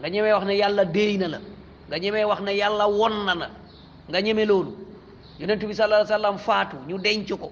nga 0.00 0.08
ñemee 0.10 0.32
wax 0.32 0.44
ne 0.46 0.54
yàlla 0.60 0.84
déey 0.84 1.18
na 1.18 1.28
la 1.28 1.40
nga 1.88 1.98
ñemee 1.98 2.24
wax 2.24 2.40
na 2.42 2.52
yàlla 2.52 2.86
won 2.88 3.14
na 3.26 3.34
la 3.34 3.50
nga 4.08 4.20
ñeme 4.20 4.44
loolu 4.44 4.72
yonent 5.38 5.62
bi 5.62 5.74
sallallahu 5.74 6.06
sallam 6.10 6.36
faatu 6.38 6.76
ñu 6.88 6.98
denc 6.98 7.28
ko 7.40 7.50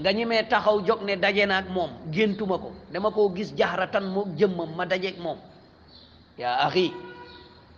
nga 0.00 0.10
ñemee 0.12 0.42
taxaw 0.50 0.80
jóg 0.86 1.02
ne 1.04 1.16
daje 1.16 1.46
na 1.46 1.60
moom 1.74 1.90
géntuma 2.10 2.58
ko 2.58 2.72
dama 2.92 3.10
koo 3.10 3.28
gis 3.34 3.52
jaxratan 3.58 4.04
moo 4.14 4.26
jëmmam 4.38 4.70
ma 4.76 4.84
daje 4.86 5.10
moom 5.20 5.38
yaa 6.38 6.56
axi 6.66 6.92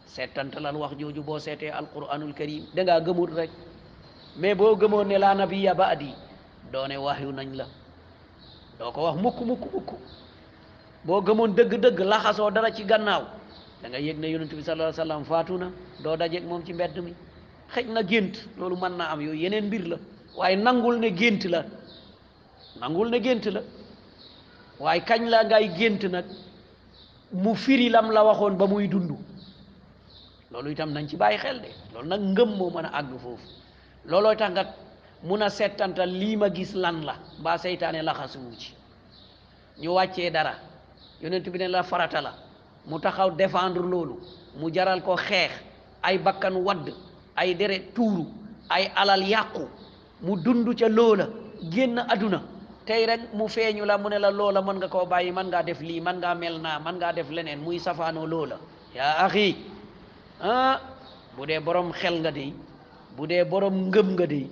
seetantalal 0.07 0.77
wax 0.77 0.93
jooju 0.99 1.23
boo 1.23 1.39
seetee 1.39 1.71
alquranul 1.71 2.33
karim 2.35 2.65
da 2.75 2.83
ngaa 2.85 3.01
gëmut 3.01 3.31
rek 3.37 3.51
mais 4.37 4.55
boo 4.55 4.77
gëmoon 4.77 5.07
ne 5.09 5.19
laa 5.19 5.35
nabiya 5.35 5.75
baadi 5.75 6.15
doone 6.73 6.97
waxyu 6.97 7.33
nañ 7.33 7.55
la 7.57 7.67
doo 8.79 8.93
ko 8.93 9.03
wax 9.03 9.17
mukk 9.23 9.41
mukk 9.41 9.65
mukk 9.75 9.91
boo 11.05 11.21
gëmoon 11.21 11.55
dëgg-dëgg 11.57 11.99
laxasoo 12.01 12.51
dara 12.51 12.71
ci 12.73 12.85
gannaaw 12.85 13.23
danga 13.83 13.99
nga 13.99 13.99
yëg 13.99 14.19
ne 14.19 14.29
yonent 14.31 14.55
bi 14.55 14.63
sallallahu 14.63 15.01
alayhi 15.01 15.25
faatu 15.25 15.59
na 15.59 15.71
doo 16.03 16.17
daje 16.17 16.41
moom 16.41 16.63
ci 16.67 16.73
mbedd 16.73 16.97
mi 17.03 17.13
xëj 17.73 17.87
na 17.95 18.03
gént 18.03 18.33
loolu 18.59 18.77
mën 18.77 18.93
naa 18.99 19.09
am 19.13 19.21
yooyu 19.21 19.41
yeneen 19.43 19.67
mbir 19.69 19.83
la 19.91 19.97
waaye 20.39 20.57
nangul 20.57 20.97
ne 21.03 21.09
gént 21.17 21.45
la 21.53 21.61
nangul 22.81 23.09
ne 23.11 23.19
gént 23.21 23.47
la 23.55 23.63
waaye 24.79 25.01
kañ 25.09 25.23
laa 25.33 25.45
ngay 25.45 25.67
gént 25.79 26.05
nag 26.15 26.25
mu 27.33 27.55
firi 27.55 27.89
lam 27.89 28.11
la 28.11 28.23
waxoon 28.25 28.57
ba 28.57 28.67
muy 28.67 28.89
dund 28.89 29.11
loolu 30.53 30.71
itam 30.71 30.93
nañ 30.93 31.09
ci 31.09 31.17
bàyyi 31.17 31.39
xel 31.39 31.61
de 31.61 31.69
loolu 31.95 32.09
nag 32.09 32.21
ngëm 32.21 32.51
moo 32.59 32.71
mën 32.71 32.85
a 32.85 32.91
àgg 33.01 33.19
foofu 33.23 33.49
looloo 34.07 34.35
tax 34.35 34.51
nga 34.53 34.67
mun 35.23 35.43
a 35.43 35.49
settantal 35.49 36.09
lii 36.11 36.37
ma 36.37 36.49
gis 36.53 36.75
lan 36.75 37.05
la 37.05 37.15
mbaa 37.39 37.59
seytaane 37.59 38.03
laxasuwu 38.03 38.55
ci 38.61 38.75
ñu 39.83 39.89
wàccee 39.95 40.31
dara 40.31 40.55
yonent 41.23 41.49
bi 41.51 41.59
ne 41.59 41.69
la 41.69 41.83
farata 41.83 42.21
la 42.21 42.35
mu 42.87 42.99
taxaw 43.01 43.31
défendre 43.33 43.81
loolu 43.83 44.21
mu 44.59 44.71
jaral 44.73 45.03
ko 45.03 45.17
xeex 45.17 45.53
ay 46.03 46.19
bakkan 46.19 46.55
wadd 46.57 46.91
ay 47.39 47.55
deret 47.59 47.93
tuuru 47.95 48.27
ay 48.71 48.91
alal 48.95 49.23
yàqu 49.23 49.65
mu 50.25 50.35
dund 50.41 50.67
ca 50.79 50.87
loola 50.89 51.27
génn 51.71 51.99
aduna 51.99 52.41
tey 52.87 53.07
rek 53.07 53.33
mu 53.35 53.47
feeñu 53.51 53.83
la 53.85 53.99
mu 53.99 54.09
ne 54.11 54.19
la 54.19 54.31
loola 54.31 54.63
mën 54.63 54.77
nga 54.79 54.89
koo 54.89 55.07
bàyyi 55.07 55.33
mën 55.35 55.47
ngaa 55.51 55.63
def 55.63 55.81
lii 55.83 56.01
man 56.01 56.17
ngaa 56.19 56.35
mel 56.35 56.59
naa 56.61 56.79
mën 56.79 56.95
ngaa 56.97 57.13
def 57.13 57.31
leneen 57.31 57.61
muy 57.61 57.79
safaanoo 57.79 58.27
loola 58.27 58.57
yaa 58.95 59.27
axi 59.27 59.57
ah 60.41 60.79
bu 61.37 61.47
dee 61.47 61.59
borom 61.61 61.93
xel 61.93 62.15
nga 62.23 62.31
dey 62.31 62.53
bu 63.17 63.27
dee 63.27 63.45
borom 63.45 63.75
ngëm 63.91 64.09
nga 64.15 64.27
dey 64.27 64.45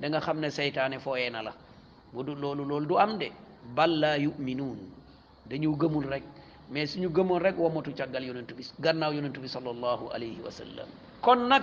danga 0.00 0.20
xam 0.20 0.38
ne 0.40 0.48
seytaane 0.50 0.98
fooyee 1.04 1.30
na 1.30 1.42
la 1.42 1.52
bu 2.12 2.22
du 2.22 2.34
loolu 2.34 2.62
lool 2.64 2.86
du 2.86 2.94
am 2.98 3.18
de 3.18 3.28
bal 3.76 3.90
laa 4.00 4.16
yuminuun 4.16 4.78
dañu 5.50 5.74
gëmul 5.76 6.06
rek 6.08 6.24
mais 6.70 6.86
suñu 6.86 7.08
gëmoon 7.10 7.40
rek 7.42 7.56
wamatu 7.58 7.90
càggal 7.96 8.22
yonentu 8.24 8.54
bi 8.54 8.64
gannaaw 8.80 9.12
yonentu 9.12 9.40
bi 9.40 9.48
sallallahu 9.48 10.12
alayhi 10.12 10.38
wa 10.44 10.50
sallam 10.52 10.88
kon 11.24 11.48
nag 11.48 11.62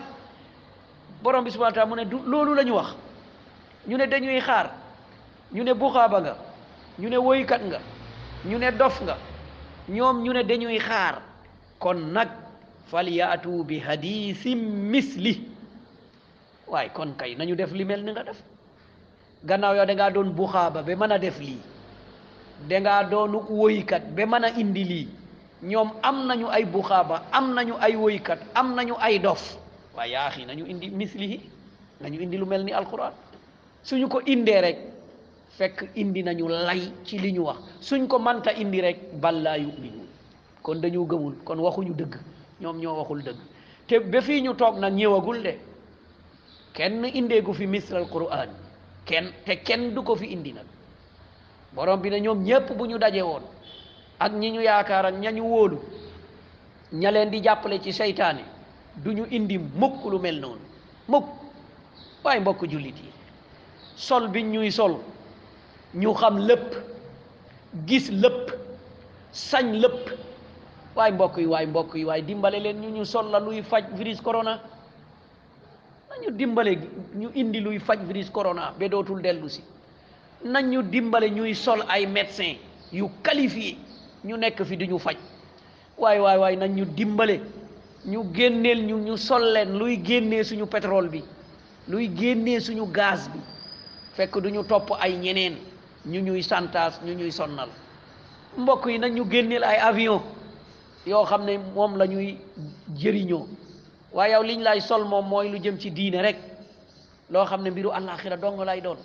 borom 1.21 1.43
bi 1.45 1.51
subhanahu 1.53 1.71
wa 1.71 1.75
ta'ala 1.77 1.89
mu 1.89 1.95
ne 1.99 2.05
du 2.07 2.17
loolu 2.19 2.55
lañu 2.55 2.73
wax 2.75 2.95
ñu 3.87 3.97
ne 3.97 4.07
dañuy 4.07 4.39
xaar 4.41 4.71
ñu 5.53 5.63
ne 5.63 5.73
buxaaba 5.73 6.21
nga 6.21 6.35
ñu 6.99 7.07
ne 7.09 7.17
nga 7.45 7.79
ñu 8.45 8.57
ne 8.57 8.71
dof 8.71 9.01
nga 9.03 9.17
ñoom 9.89 10.23
ñu 10.23 10.33
ne 10.33 10.43
dañuy 10.43 10.79
xaar 10.79 11.21
kon 11.79 12.11
nag 12.11 12.29
yaatu 12.91 13.63
bi 13.63 13.79
hadisim 13.79 14.59
misli 14.91 15.41
waaye 16.67 16.89
kon 16.91 17.13
kay 17.17 17.35
nañu 17.35 17.55
def 17.55 17.71
li 17.71 17.85
mel 17.85 18.03
ni 18.03 18.11
nga 18.11 18.23
def 18.23 18.39
gannaaw 19.43 19.75
yow 19.75 19.85
da 19.85 19.93
ngaa 19.93 20.11
doon 20.11 20.33
buxaaba 20.33 20.81
ba 20.83 20.95
mën 20.95 21.11
a 21.11 21.19
def 21.19 21.39
lii 21.39 21.57
da 22.67 22.79
ngaa 22.79 23.03
ba 23.03 24.25
mën 24.25 24.43
a 24.43 24.49
indi 24.57 24.83
lii 24.83 25.07
ñoom 25.63 25.91
am 26.01 26.25
nañu 26.27 26.47
ay 26.49 26.65
buxaaba 26.65 27.23
am 27.31 27.53
nañu 27.53 27.73
ay 27.81 27.95
woykat 27.95 28.39
am 28.53 28.75
nañu 28.75 28.95
ay 28.99 29.19
dof 29.19 29.57
waaye 29.97 30.11
yaa 30.13 30.35
nañu 30.47 30.65
indi 30.67 30.89
mislihi 30.91 31.37
nañu 32.03 32.19
indi 32.21 32.37
lu 32.37 32.45
mel 32.45 32.63
ni 32.63 32.71
alquran 32.71 33.13
suñu 33.83 34.07
ko 34.07 34.19
indee 34.25 34.61
rek 34.61 34.77
fekk 35.57 35.89
indi 35.95 36.23
nañu 36.23 36.47
lay 36.47 36.91
ci 37.05 37.17
li 37.19 37.31
ñu 37.33 37.41
wax 37.43 37.57
suñ 37.81 38.07
ko 38.07 38.19
manta 38.19 38.51
indi 38.53 38.81
rek 38.81 38.97
ballaa 39.13 39.57
yuminuun 39.57 40.07
kon 40.61 40.75
dañu 40.81 41.05
gëmul 41.07 41.35
kon 41.45 41.59
waxuñu 41.59 41.93
dëgg 41.93 42.13
ñoom 42.61 42.77
ñoo 42.77 42.97
waxul 42.97 43.23
dëgg 43.23 43.37
te 43.87 43.99
ba 43.99 44.21
fii 44.21 44.41
ñu 44.41 44.53
toog 44.55 44.77
nag 44.79 44.93
ñëwagul 44.93 45.41
de 45.43 45.53
kenn 46.73 47.05
indeegu 47.13 47.53
fi 47.53 47.67
misral 47.67 48.07
quran 48.07 48.49
kenn 49.05 49.31
te 49.45 49.55
kenn 49.63 49.93
du 49.93 50.01
ko 50.03 50.15
fi 50.15 50.25
indi 50.33 50.53
nag 50.53 50.65
borom 51.73 52.01
bi 52.01 52.09
na 52.09 52.17
ñoom 52.19 52.43
ñépp 52.43 52.71
bu 52.77 52.85
ñu 52.85 52.97
daje 52.97 53.21
woon 53.21 53.43
ak 54.19 54.31
ñi 54.33 54.51
ñu 54.51 54.61
yaakaar 54.61 55.05
ak 55.05 55.15
ña 55.15 55.31
ñu 55.31 55.43
wóolu 55.43 55.77
ña 56.93 57.11
leen 57.11 57.29
di 57.29 57.39
jàppale 57.43 57.79
ci 57.81 57.91
seytaane 57.93 58.53
du 59.03 59.11
ñu 59.17 59.25
indi 59.37 59.57
mukk 59.81 60.01
lu 60.11 60.17
mel 60.25 60.37
noonu 60.43 60.63
mukk 61.13 61.27
waaye 62.23 62.39
mbokk 62.43 62.61
jullit 62.71 62.97
yi 63.05 63.11
sol 64.07 64.27
bi 64.33 64.43
ñuy 64.43 64.71
sol 64.71 64.93
ñu 66.01 66.13
xam 66.19 66.37
lépp 66.47 66.71
gis 67.87 68.05
lépp 68.23 68.45
sañ 69.31 69.67
lépp 69.83 70.03
waaye 70.95 71.13
mbokk 71.13 71.37
yi 71.37 71.45
waay 71.53 71.65
mbokk 71.67 71.93
yi 71.95 72.05
waaye 72.05 72.21
dimbale 72.29 72.59
leen 72.65 72.79
ñu 72.81 72.89
ñu 72.97 73.05
sol 73.05 73.25
la 73.31 73.39
luy 73.39 73.61
faj 73.71 73.83
virus 73.97 74.21
corona 74.21 74.53
nañu 76.09 76.29
dimbale 76.39 76.71
ñu 77.21 77.29
indi 77.41 77.59
luy 77.59 77.79
faj 77.79 77.99
virus 78.11 78.29
corona 78.29 78.73
ba 78.79 78.87
dootul 78.87 79.21
dellu 79.21 79.49
si 79.49 79.61
nañu 80.53 80.81
dimbale 80.93 81.27
ñuy 81.37 81.53
sol 81.55 81.81
ay 81.89 82.05
médecin 82.07 82.53
yu 82.93 83.09
qualifié 83.25 83.77
ñu 84.23 84.37
nekk 84.37 84.63
fi 84.63 84.77
di 84.77 84.87
ñu 84.87 84.99
faj 85.05 85.17
waaye 85.97 86.19
waay 86.25 86.37
waay 86.41 86.55
nañ 86.57 86.71
ñu 86.75 86.85
dimbale 86.97 87.39
ñu 88.07 88.23
génneel 88.33 88.85
ñu 88.85 88.97
ñu 88.97 89.17
sol 89.17 89.43
leen 89.53 89.77
luy 89.79 89.99
génnee 90.05 90.43
suñu 90.43 90.65
pétrole 90.67 91.09
bi 91.09 91.21
luy 91.87 92.09
génnee 92.15 92.59
suñu 92.61 92.85
gaz 92.91 93.27
bi 93.33 93.39
fekk 94.15 94.35
du 94.43 94.49
ñu 94.51 94.63
topp 94.63 94.91
ay 94.99 95.17
ñeneen 95.17 95.57
ñu 96.05 96.19
ñuy 96.21 96.43
santaas 96.43 97.01
ñu 97.05 97.13
ñuy 97.13 97.31
sonnal 97.31 97.69
mbokk 98.57 98.85
yi 98.87 98.99
nag 98.99 99.13
ñu 99.13 99.25
génneel 99.31 99.63
ay 99.63 99.77
avion 99.77 100.21
yoo 101.07 101.25
xam 101.25 101.45
ne 101.45 101.57
moom 101.57 101.95
lañuy 101.97 102.15
ñuy 102.25 102.37
jëriñoo 102.95 103.47
waaye 104.13 104.33
yow 104.33 104.43
liñ 104.43 104.61
lay 104.61 104.81
sol 104.81 105.03
moom 105.05 105.27
mooy 105.27 105.49
lu 105.49 105.57
jëm 105.59 105.79
ci 105.79 105.89
diine 105.91 106.21
rek 106.21 106.37
loo 107.31 107.45
xam 107.45 107.63
ne 107.63 107.71
mbiru 107.71 107.89
àllaaxira 107.91 108.37
dong 108.37 108.61
lay 108.65 108.81
doon 108.81 108.97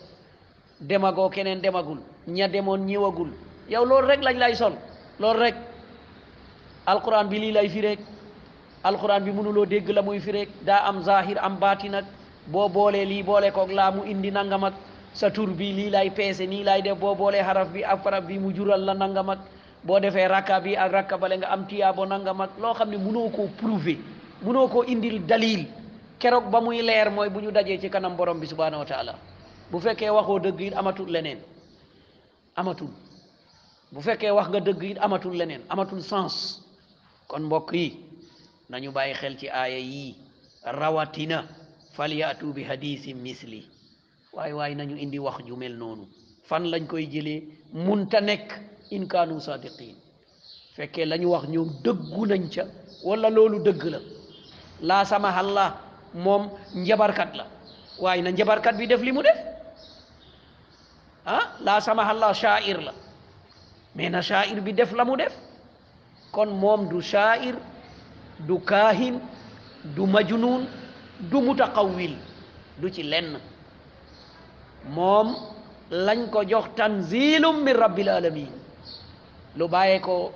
demagoo 0.81 1.31
keneen 1.31 1.61
demagul 1.63 2.01
ña 2.29 2.49
demoon 2.49 2.85
ñëwagul 2.85 3.31
yow 3.71 3.85
loolu 3.85 4.07
rek 4.09 4.23
lañ 4.23 4.37
lay 4.37 4.55
sol 4.55 4.75
loolu 5.19 5.41
rek 5.41 5.55
alquran 6.87 7.25
bi 7.29 7.39
lii 7.39 7.53
lay 7.53 7.69
fi 7.69 7.81
rek 7.81 7.99
alxuraan 8.83 9.25
bi 9.25 9.31
mënuloo 9.33 9.67
dégg 9.67 9.89
la 9.91 10.03
muy 10.03 10.21
fi 10.21 10.49
daa 10.65 10.89
am 10.89 11.03
zahir 11.03 11.39
am 11.43 11.59
baatin 11.61 11.95
ak 11.95 12.05
boo 12.47 12.69
boolee 12.69 13.05
lii 13.05 13.23
boole 13.23 13.51
koog 13.53 13.71
laa 13.73 13.91
mu 13.91 14.03
indi 14.07 14.31
nangam 14.31 14.65
ak 14.65 14.75
sa 15.15 15.31
tur 15.31 15.51
bi 15.51 15.73
lii 15.73 15.91
lay 15.91 16.11
peese 16.11 16.43
nii 16.47 16.65
lay 16.65 16.83
def 16.83 16.99
boo 16.99 17.15
boolee 17.15 17.43
xaraf 17.43 17.69
bi 17.73 17.85
ak 17.85 18.25
bi 18.27 18.39
mu 18.39 18.53
jural 18.55 18.81
la 18.85 18.95
nangam 18.95 19.29
ak 19.31 19.39
boo 19.85 20.01
defee 20.01 20.29
rakka 20.29 20.61
bi 20.65 20.77
ak 20.77 20.93
rakka 20.93 21.19
bale 21.19 21.37
nga 21.39 21.49
am 21.49 21.67
tiyaabo 21.67 22.07
nangam 22.07 22.41
ak 22.41 22.51
loo 22.59 22.75
xam 22.75 22.91
ne 22.91 22.97
mënoo 22.97 23.31
ko 23.31 23.49
prouver 23.57 23.97
munoo 24.43 24.69
ko 24.69 24.83
indil 24.85 25.21
dalil 25.27 25.67
keroog 26.19 26.49
ba 26.51 26.61
muy 26.61 26.83
leer 26.83 27.11
mooy 27.11 27.29
bu 27.29 27.41
ñu 27.41 27.51
dajee 27.53 27.79
ci 27.79 27.89
kanam 27.91 28.17
borom 28.17 28.41
bi 28.41 28.47
subhanahu 28.47 28.81
wa 28.81 28.87
taala 28.87 29.15
bu 29.71 29.79
fekkee 29.81 30.11
waxoo 30.11 30.39
dëgg 30.39 30.61
it 30.61 30.75
amatul 30.75 31.11
leneen 31.13 31.39
amatul 32.57 32.89
bu 33.93 34.01
fekkee 34.01 34.31
wax 34.31 34.49
nga 34.49 34.61
dëgg 34.61 34.83
it 34.83 34.99
amatul 35.01 35.37
leneen 35.37 35.61
amatul 35.69 36.01
sens 36.03 36.65
kon 37.29 37.43
mbokk 37.43 37.73
yi 37.73 38.10
nañu 38.71 38.91
bàyyi 38.93 39.15
xel 39.15 39.37
ci 39.39 39.47
aaya 39.49 39.77
yi 39.79 40.15
rawatina 40.79 41.39
falyaatu 41.97 42.53
bi 42.55 42.63
hadisin 42.71 43.17
misli 43.19 43.67
waaye 44.33 44.53
waaye 44.55 44.75
nañu 44.75 44.97
indi 44.97 45.19
wax 45.19 45.39
ju 45.47 45.57
mel 45.57 45.73
noonu 45.77 46.05
fan 46.49 46.65
lañ 46.73 46.87
koy 46.87 47.07
jëlee 47.13 47.43
munta 47.73 48.21
nekk 48.21 48.49
in 48.91 49.07
kanu 49.09 49.41
sadiqin 49.41 49.97
fekkee 50.77 51.05
lañu 51.05 51.27
wax 51.33 51.45
ñoom 51.49 51.69
dëggu 51.85 52.27
nañ 52.27 52.49
ca 52.55 52.63
wala 53.07 53.29
loolu 53.31 53.59
dëgg 53.67 53.83
la 53.95 53.99
laa 54.89 55.05
sama 55.05 55.29
allah 55.43 55.71
moom 56.15 56.45
njabarkat 56.75 57.31
la 57.35 57.45
waaye 58.01 58.23
na 58.23 58.31
njabarkat 58.31 58.77
bi 58.77 58.87
def 58.87 59.03
li 59.03 59.13
def 59.13 59.39
ah 61.27 61.45
la 61.61 61.81
sama 61.81 62.03
allah 62.09 62.33
shair 62.35 62.81
la 62.87 62.93
mais 63.97 64.09
na 64.11 64.21
bi 64.67 64.73
def 64.73 64.93
la 64.93 65.05
def 65.21 65.35
kon 66.33 66.51
mom 66.63 66.89
du 66.89 67.01
shair 67.03 67.55
du 68.47 68.59
kaahin 68.61 69.21
du 69.97 70.07
majnuun 70.07 70.67
du 71.31 71.37
mutaqawwil 71.41 72.15
du 72.79 72.89
ci 72.93 73.03
lenn 73.03 73.39
moom 74.89 75.35
lañ 75.91 76.29
ko 76.31 76.43
jox 76.47 76.69
tanzilum 76.77 77.63
min 77.65 77.75
rabbil 77.75 78.09
alamin 78.09 78.49
lu 79.57 79.69
bàyyee 79.69 80.01
ko 80.01 80.33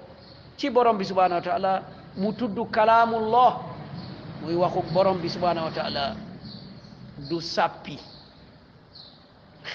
ci 0.56 0.70
borom 0.70 0.98
bi 0.98 1.04
subhanahu 1.04 1.40
wa 1.40 1.40
taala 1.44 1.82
mu 2.16 2.32
tudd 2.34 2.58
kalaamullah 2.70 3.60
muy 4.42 4.54
waxu 4.54 4.80
borom 4.92 5.18
bi 5.18 5.28
subhanahu 5.30 5.66
wa 5.66 5.70
taala 5.72 6.14
du 7.28 7.40
sàppi 7.40 7.98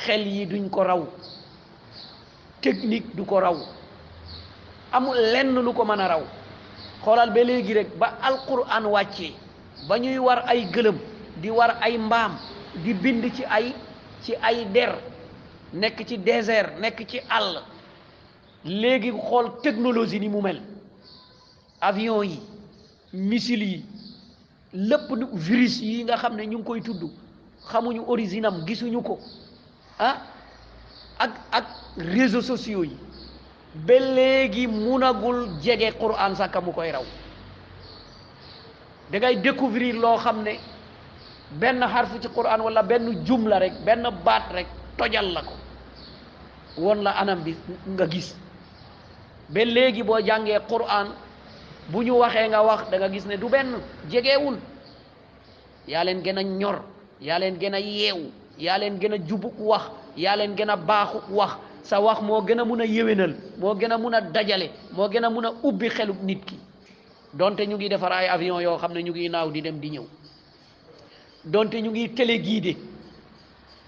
xel 0.03 0.21
yi 0.27 0.45
duñ 0.45 0.69
ko 0.69 0.83
raw 0.83 1.07
technique 2.61 3.15
du 3.15 3.23
ko 3.25 3.39
raw 3.39 3.55
amul 4.91 5.15
lenn 5.31 5.55
lu 5.59 5.73
ko 5.73 5.85
mën 5.85 6.01
a 6.01 6.07
raw 6.07 6.23
xoolal 7.03 7.31
be 7.33 7.43
léegi 7.43 7.73
rek 7.73 7.97
ba 7.99 8.07
alquran 8.21 8.85
wàccee 8.91 9.33
ba 9.87 9.95
ñuy 9.99 10.17
war 10.19 10.39
ay 10.47 10.65
gëlëm 10.73 10.97
di 11.41 11.49
war 11.49 11.71
ay 11.81 11.97
mbaam 11.97 12.33
di 12.83 12.93
bind 12.93 13.33
ci 13.35 13.43
ay 13.45 13.73
ci 14.23 14.33
ay 14.41 14.65
der 14.73 14.95
nekk 15.73 16.05
ci 16.07 16.17
désert 16.17 16.79
nekk 16.79 17.07
ci 17.09 17.19
àll 17.29 17.61
léegi 18.65 19.11
xool 19.13 19.51
technologie 19.63 20.19
ni 20.19 20.29
mu 20.29 20.41
mel 20.41 20.61
avion 21.81 22.23
yi 22.23 22.39
missile 23.13 23.63
yi 23.65 23.85
lépp 24.73 25.09
virus 25.33 25.79
yi 25.81 26.03
nga 26.03 26.17
xam 26.17 26.35
ne 26.35 26.43
ñu 26.45 26.57
ngi 26.57 26.63
koy 26.65 26.81
tudd 26.81 27.09
xamuñu 27.69 28.03
origine 28.07 28.45
am 28.45 28.65
gisuñu 28.67 29.01
ko 29.03 29.19
ah 29.99 30.17
ak 31.19 31.31
ak 31.51 31.65
réseau 31.97 32.41
sociaux 32.41 32.83
yi 32.83 32.95
ba 33.75 33.97
léegi 33.99 34.65
munagul 34.67 35.59
jege 35.61 35.93
Qur'an 35.99 36.35
sax 36.35 36.49
ka 36.53 36.61
koy 36.61 36.89
raw 36.91 37.03
dangay 39.11 39.35
ngay 39.35 39.41
découvrir 39.43 39.93
loo 39.95 40.17
xam 40.17 40.41
ne 40.43 40.55
benn 41.51 41.79
xarfu 41.85 42.19
ci 42.21 42.27
Qur'an 42.29 42.61
walla 42.61 42.81
benn 42.83 43.23
jumla 43.25 43.59
rek 43.59 43.73
benn 43.85 44.09
baat 44.25 44.49
rek 44.53 44.67
tojal 44.97 45.33
la 45.33 45.41
ko 45.41 45.53
won 46.81 47.03
la 47.03 47.11
anam 47.11 47.41
bi 47.43 47.53
nga 47.89 48.07
gis 48.09 48.33
ba 49.49 49.65
léegi 49.65 50.01
boo 50.03 50.19
jàngee 50.19 50.59
Qur'an 50.67 51.07
bu 51.89 52.03
ñu 52.03 52.11
waxee 52.13 52.49
nga 52.49 52.63
wax 52.63 52.89
danga 52.89 53.09
gis 53.11 53.25
ne 53.25 53.37
du 53.37 53.49
benn 53.49 53.75
jegewul 54.09 54.57
yaa 55.87 56.03
leen 56.03 56.23
gën 56.23 56.37
a 56.37 56.43
ñor 56.43 56.81
yaa 57.21 57.37
leen 57.39 57.57
gën 57.59 57.73
a 57.75 57.79
yeewu 57.79 58.31
yaa 58.57 58.77
leen 58.77 58.97
gën 58.99 59.13
a 59.13 59.17
jubuk 59.27 59.53
wax 59.59 59.85
yaa 60.17 60.35
leen 60.35 60.55
gën 60.55 60.69
a 60.69 60.75
baaxu 60.75 61.17
wax 61.29 61.53
sa 61.89 61.97
wax 61.99 62.21
moo 62.21 62.41
gën 62.45 62.59
a 62.61 62.65
mun 62.69 62.79
a 62.81 62.85
yéwénal 62.85 63.33
moo 63.57 63.73
gën 63.75 63.91
a 63.91 63.97
mun 63.97 64.13
a 64.13 64.21
dajale 64.21 64.67
moo 64.93 65.09
gën 65.09 65.25
a 65.25 65.29
mun 65.29 65.45
a 65.45 65.51
ubbi 65.63 65.89
xelu 65.89 66.13
nit 66.21 66.43
ki 66.45 66.57
donte 67.33 67.61
ñu 67.65 67.75
ngi 67.75 67.87
defar 67.89 68.11
ay 68.13 68.27
avion 68.27 68.59
yoo 68.61 68.77
xam 68.77 68.93
ne 68.93 69.01
ñu 69.01 69.09
ngi 69.11 69.29
naaw 69.29 69.49
di 69.51 69.61
dem 69.63 69.79
di 69.79 69.89
ñëw 69.89 70.03
donte 71.45 71.73
ñu 71.81 71.89
ngi 71.89 72.09
téléguidé 72.13 72.77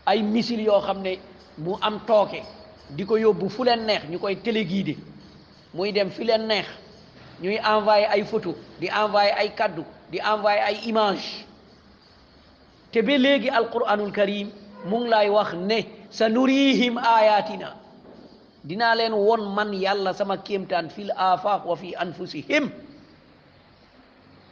ay 0.07 0.23
missile 0.23 0.63
yoo 0.63 0.81
xam 0.81 1.01
ne 1.03 1.19
mu 1.59 1.73
am 1.81 1.99
tooke 2.07 2.41
di 2.89 3.05
ko 3.05 3.17
yóbbu 3.17 3.49
fu 3.49 3.63
leen 3.63 3.85
neex 3.85 4.03
ñu 4.09 4.17
koy 4.17 4.37
téléguidé 4.41 4.97
muy 5.75 5.91
dem 5.93 6.09
fi 6.09 6.23
leen 6.23 6.47
neex 6.47 6.65
ñuy 7.39 7.59
envoyé 7.63 8.07
ay 8.09 8.23
photo 8.25 8.55
di 8.79 8.89
envoyé 8.89 9.29
ay 9.37 9.53
kaddu 9.53 9.83
di 10.11 10.17
envoyé 10.19 10.57
ay 10.59 10.75
image 10.87 11.45
te 12.91 13.03
be 13.03 13.15
léegi 13.17 13.49
alquranul 13.49 14.11
karim 14.11 14.49
mu 14.87 15.01
ngi 15.01 15.07
lay 15.09 15.29
wax 15.29 15.53
ne 15.53 15.85
sa 16.09 16.27
nurihim 16.29 16.97
ayaatina 16.97 17.77
dinaa 18.63 18.93
leen 18.95 19.13
won 19.13 19.43
man 19.56 19.74
yàlla 19.74 20.13
sama 20.13 20.38
kéemtaan 20.38 20.89
fil 20.89 21.12
afaaq 21.15 21.65
wa 21.65 21.76
fi 21.76 21.95
anfusihim 21.95 22.69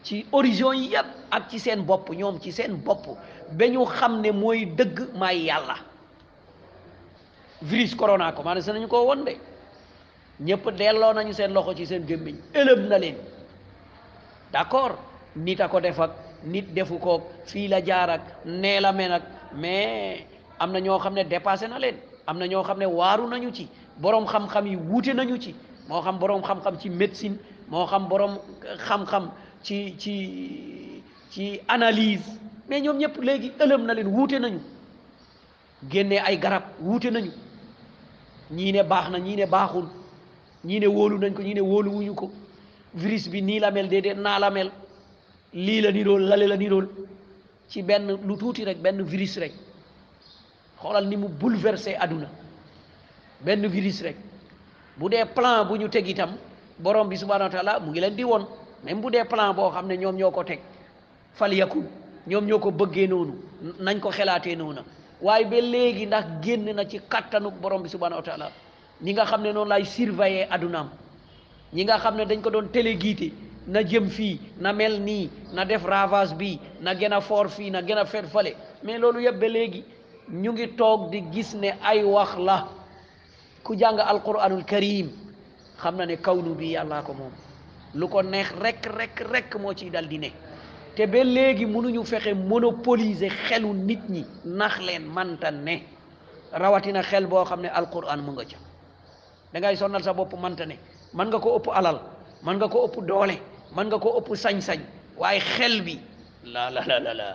ci 0.04 0.26
horizon 0.32 0.76
yi 0.78 0.95
ak 1.32 1.50
ci 1.50 1.60
seen 1.60 1.82
bopp 1.86 2.10
ñoom 2.10 2.39
ci 2.41 2.52
seen 2.52 2.76
bopp 2.76 3.06
ba 3.52 3.67
ñu 3.67 3.86
xam 3.86 4.22
ne 4.22 4.32
mooy 4.32 4.65
dëgg 4.65 4.98
maay 5.19 5.39
yàlla 5.45 5.76
virus 7.62 7.95
corona 7.95 8.32
commencé 8.32 8.72
nañu 8.74 8.88
koo 8.88 9.06
won 9.06 9.24
de 9.26 9.38
ñëpp 10.41 10.65
delloo 10.78 11.13
nañu 11.13 11.34
seen 11.34 11.54
loxo 11.54 11.76
ci 11.76 11.86
seen 11.86 12.08
gémmiñ 12.08 12.36
ëlëb 12.54 12.80
na 12.89 12.98
leen 13.00 13.15
d'accord 14.52 14.95
nit 15.36 15.62
a 15.62 15.67
ko 15.67 15.80
def 15.80 16.00
nit 16.45 16.74
defu 16.74 16.98
koog 17.00 17.22
fii 17.45 17.67
la 17.67 17.82
jaar 17.86 18.10
ak 18.10 18.22
nee 18.45 18.80
la 18.80 18.91
men 18.91 19.12
ak 19.12 19.24
mais 19.54 20.26
am 20.60 20.72
na 20.72 20.80
ñoo 20.80 21.00
xam 21.00 21.13
ne 21.13 21.24
dépassé 21.24 21.67
na 21.67 21.78
leen 21.80 21.95
am 22.28 22.38
na 22.39 22.48
ñoo 22.48 22.63
xam 22.63 22.78
ne 22.80 22.86
waaru 22.86 23.28
nañu 23.28 23.54
ci 23.54 23.67
boroom 23.99 24.25
xam-xam 24.27 24.67
yi 24.67 24.75
wuute 24.75 25.13
nañu 25.13 25.38
ci 25.39 25.53
moo 25.88 26.01
xam 26.01 26.17
boroom 26.19 26.41
xam-xam 26.41 26.77
ci 26.79 26.89
médecine 26.89 27.35
moo 27.69 27.85
xam 27.88 28.07
boroom 28.09 28.38
xam-xam 28.88 29.29
ci 29.63 29.93
ci 29.99 30.13
ci 31.31 31.59
analyse 31.67 32.23
mais 32.69 32.81
ñoom 32.83 32.97
ñëpp 32.97 33.15
léegi 33.21 33.49
ëlëm 33.63 33.81
na 33.85 33.93
leen 33.93 34.07
wuute 34.07 34.39
nañu 34.39 34.59
génne 35.91 36.17
ay 36.17 36.38
garab 36.38 36.63
wuute 36.79 37.09
nañu 37.12 37.31
ñii 38.51 38.71
ne 38.71 38.83
baax 38.83 39.09
na 39.12 39.17
ñii 39.19 39.35
ne 39.35 39.45
baaxul 39.45 39.88
ñii 40.63 40.79
ne 40.79 40.88
wóolu 40.88 41.17
nañ 41.17 41.33
ko 41.33 41.41
ñii 41.41 41.53
ne 41.55 41.62
wóolu 41.62 41.91
wuñu 41.91 42.13
ko 42.15 42.31
virus 42.93 43.27
bi 43.27 43.41
nii 43.41 43.59
la 43.59 43.71
mel 43.71 43.89
déedéet 43.89 44.15
naa 44.17 44.39
la 44.39 44.49
mel 44.49 44.71
lii 45.53 45.81
la 45.81 45.91
nirool 45.91 46.21
lale 46.23 46.47
la 46.47 46.57
nirool 46.57 46.88
ci 47.67 47.83
benn 47.83 48.17
lu 48.25 48.38
tuuti 48.38 48.63
rek 48.65 48.77
benn 48.79 49.01
virus 49.03 49.38
rek 49.38 49.53
xoolal 50.81 51.05
ni 51.07 51.17
mu 51.17 51.27
bouleversé 51.27 51.95
àdduna 51.99 52.27
benn 53.41 53.65
virus 53.67 54.02
rek 54.02 54.15
bu 54.97 55.10
dee 55.12 55.25
plan 55.36 55.65
bu 55.69 55.75
ñu 55.78 55.89
teg 55.89 56.08
itam 56.08 56.32
borom 56.80 57.08
bi 57.10 57.15
subhanahu 57.15 57.49
wa 57.49 57.49
taala 57.56 57.80
mu 57.80 57.91
ngi 57.91 57.99
leen 57.99 58.15
di 58.15 58.23
woon 58.23 58.45
même 58.84 58.99
bu 59.02 59.10
dee 59.10 59.23
plan 59.25 59.54
boo 59.54 59.71
xam 59.71 59.88
ne 59.88 59.95
ñoom 59.97 60.15
ñoo 60.15 60.32
ko 60.32 60.43
teg 60.43 60.60
fal 61.34 61.54
yakun 61.54 61.86
ñoom 62.28 62.45
ñoo 62.45 62.60
ko 62.60 62.71
bëggee 62.71 63.08
noonu 63.08 63.34
nañ 63.80 63.99
ko 63.99 64.12
xelaatee 64.12 64.56
noonu 64.56 64.82
waaye 65.21 65.45
be 65.45 65.62
léegi 65.62 66.06
ndax 66.06 66.25
génn 66.43 66.73
na 66.75 66.86
ci 66.86 66.99
kattanu 67.10 67.52
borom 67.52 67.82
bi 67.82 67.89
subhanahu 67.89 68.19
wa 68.19 68.23
taala 68.25 68.52
ñi 69.02 69.13
nga 69.13 69.25
xam 69.25 69.41
ne 69.41 69.52
noonu 69.54 69.69
lay 69.69 69.86
surveiller 69.86 70.47
adunaam 70.52 70.89
ñi 71.73 71.84
nga 71.84 71.97
xam 71.97 72.15
ne 72.17 72.25
dañ 72.25 72.41
ko 72.41 72.49
doon 72.49 72.67
téléguidé 72.73 73.32
na 73.67 73.84
jëm 73.84 74.10
fii 74.10 74.39
na 74.60 74.73
mel 74.73 74.99
nii 75.02 75.30
na 75.54 75.63
def 75.63 75.86
ravage 75.86 76.36
bi 76.36 76.60
na 76.82 76.93
gën 76.93 77.13
a 77.13 77.21
foor 77.21 77.49
fii 77.49 77.71
na 77.71 77.82
gën 77.82 77.97
a 77.97 78.06
fet 78.06 78.23
fale 78.25 78.54
mais 78.84 78.97
loolu 78.97 79.19
yëpp 79.21 79.39
ba 79.39 79.47
léegi 79.47 79.84
ñu 80.30 80.52
ngi 80.52 80.75
toog 80.75 81.10
di 81.12 81.23
gis 81.32 81.56
ne 81.56 81.69
ay 81.84 82.04
wax 82.04 82.36
la 82.38 82.67
ku 83.63 83.76
jàng 83.76 83.98
alquranul 84.00 84.63
karim 84.63 85.10
xam 85.84 85.95
na 85.98 86.06
ne 86.06 86.15
kawnu 86.17 86.56
bi 86.56 86.74
yàllaa 86.74 87.02
ko 87.04 87.13
moom 87.13 87.32
lu 87.93 88.08
ko 88.08 88.22
neex 88.22 88.52
rek 88.62 88.86
rek 88.91 89.19
rek 89.32 89.56
moo 89.60 89.74
ci 89.74 89.89
dal 89.89 90.08
di 90.08 90.17
ne 90.19 90.32
te 90.95 91.06
ba 91.08 91.24
léegi 91.24 91.65
mënuñu 91.65 92.06
fexe 92.06 92.34
monopoliser 92.34 93.30
xelu 93.48 93.74
nit 93.74 94.02
ñi 94.10 94.26
nax 94.45 94.80
leen 94.80 95.04
manta 95.08 95.52
ne 95.52 95.84
rawatina 96.52 97.02
xel 97.04 97.28
boo 97.28 97.43
xam 97.45 97.62
ne 97.62 97.67
alquran 97.69 98.19
mu 98.22 98.32
nga 98.32 98.45
ca 98.45 98.58
da 99.54 99.60
ngay 99.60 99.78
sonnal 99.78 100.04
sa 100.04 100.13
bopp 100.13 100.34
manta 100.39 100.65
ne 100.65 100.78
mën 101.13 101.28
nga 101.30 101.39
ko 101.39 101.56
ëpp 101.60 101.67
alal 101.74 102.00
mën 102.43 102.54
nga 102.56 102.67
ko 102.67 102.86
ëpp 102.88 102.95
doole 103.08 103.36
mën 103.76 103.88
nga 103.88 104.00
ko 104.00 104.17
ëpp 104.19 104.36
sañ-sañ 104.36 104.80
waaye 105.17 105.39
xel 105.39 105.82
bi 105.82 106.00
la 106.43 106.69
la 106.69 106.82
la 106.88 107.00
la 107.00 107.13
la 107.13 107.28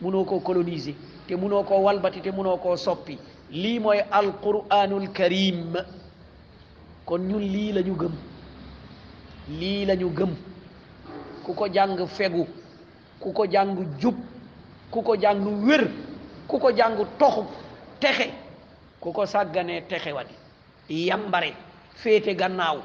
munoo 0.00 0.24
koo 0.24 0.40
coloniser 0.40 0.94
te 1.26 1.34
munoo 1.36 1.62
ko 1.64 1.74
walbati 1.76 2.20
te 2.20 2.30
munoo 2.32 2.56
koo 2.58 2.76
soppi 2.76 3.18
lii 3.50 3.78
mooy 3.82 4.00
alquranul 4.10 5.08
karim 5.12 5.74
kon 7.06 7.18
ñun 7.28 7.42
lii 7.42 7.72
la 7.72 7.82
ñu 7.82 7.94
gëm 8.00 8.12
lii 9.58 9.84
la 9.86 9.94
ñu 9.96 10.08
gëm 10.16 10.32
ku 11.44 11.52
ko 11.54 11.66
jàng 11.72 11.98
fegu 12.16 12.46
ku 13.20 13.32
ko 13.32 13.44
jàng 13.50 13.76
jub 14.00 14.14
ku 14.90 15.02
ko 15.02 15.16
jàng 15.16 15.66
wér 15.66 15.82
ku 16.48 16.58
ko 16.58 16.70
jàng 16.78 16.96
toxu 17.18 17.42
texe 18.00 18.26
ku 19.00 19.12
ko 19.12 19.26
sàgganee 19.26 19.80
texe 19.88 20.12
wadi 20.12 20.34
yambare 20.88 21.52
féete 21.94 22.34
gannaaw 22.40 22.78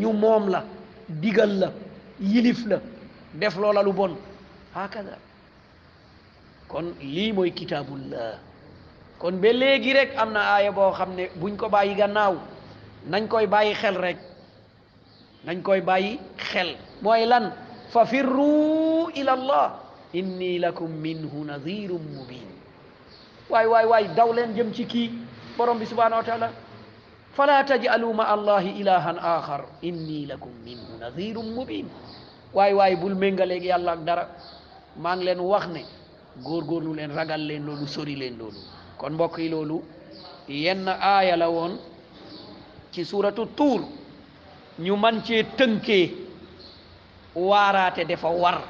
ñu 0.00 0.12
moom 0.12 0.48
la 0.48 0.64
digal 1.08 1.52
la 1.58 1.72
yilif 2.20 2.64
la 2.66 2.78
def 3.40 3.56
loola 3.56 3.82
lu 3.82 3.92
bon 3.92 4.16
hakada 4.74 5.18
kon 6.68 6.94
lii 7.00 7.32
mooy 7.32 7.50
kitaabullah 7.52 8.40
kon 9.24 9.40
be 9.40 9.56
léegi 9.56 9.96
rek 9.96 10.12
am 10.20 10.36
na 10.36 10.40
aaya 10.52 10.68
boo 10.68 10.92
xam 10.92 11.16
ne 11.16 11.24
buñ 11.40 11.56
ko 11.56 11.66
bàyyi 11.72 11.96
gannaaw 11.96 12.34
nañ 13.10 13.24
koy 13.32 13.46
bàyyi 13.54 13.72
xel 13.80 13.96
rek 14.04 14.18
nañ 15.48 15.58
koy 15.66 15.80
bàyyi 15.88 16.12
xel 16.48 16.68
mooy 17.02 17.24
lan 17.32 17.44
fa 17.92 18.04
firru 18.04 19.08
ila 19.20 19.32
allah 19.38 19.66
inni 20.20 20.60
lakum 20.64 20.92
minhu 21.04 21.40
nadirun 21.48 22.04
mubin 22.14 22.48
waay 23.48 23.64
waay 23.72 23.86
waay 23.92 24.04
daw 24.12 24.28
leen 24.36 24.52
jëm 24.56 24.70
ci 24.76 24.84
kii 24.84 25.08
borom 25.56 25.78
bi 25.80 25.86
subhanahu 25.88 26.20
wa 26.20 26.26
taala 26.28 26.48
fala 27.36 27.64
tajalu 27.64 28.12
ma 28.12 28.24
allahi 28.34 28.76
ilahan 28.80 29.16
axar 29.16 29.62
inni 29.80 30.26
lakum 30.28 30.52
minhu 30.66 31.00
nadirun 31.00 31.48
mubin 31.56 31.88
waay 32.52 32.74
waay 32.76 32.92
bul 33.00 33.14
méngaleeg 33.16 33.64
yàlla 33.72 33.96
dara 34.04 34.28
maa 35.02 35.16
ngi 35.16 35.24
leen 35.24 35.40
wax 35.40 35.64
ne 35.72 35.82
góorgóorlu 36.44 36.92
leen 36.94 37.10
ragal 37.16 37.40
leen 37.48 37.64
loolu 37.64 37.86
sori 37.88 38.16
leen 38.20 38.36
loolu 38.38 38.62
kon 38.98 39.10
mbokk 39.12 39.38
yi 39.38 39.48
loolu 39.48 39.82
yenn 40.48 40.88
aaya 40.88 41.36
la 41.36 41.48
woon 41.50 41.78
ci 42.92 43.04
suuratu 43.04 43.46
tuur 43.56 43.80
ñu 44.78 44.96
man 44.96 45.22
cee 45.24 45.42
tënkee 45.56 46.10
waaraate 47.34 48.04
dafa 48.06 48.28
war 48.30 48.62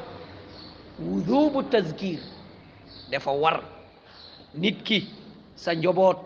wujubu 0.98 1.62
taskiir 1.70 2.18
dafa 3.10 3.32
war 3.32 3.62
nit 4.54 4.82
ki 4.84 5.08
sa 5.56 5.72
njoboot 5.74 6.16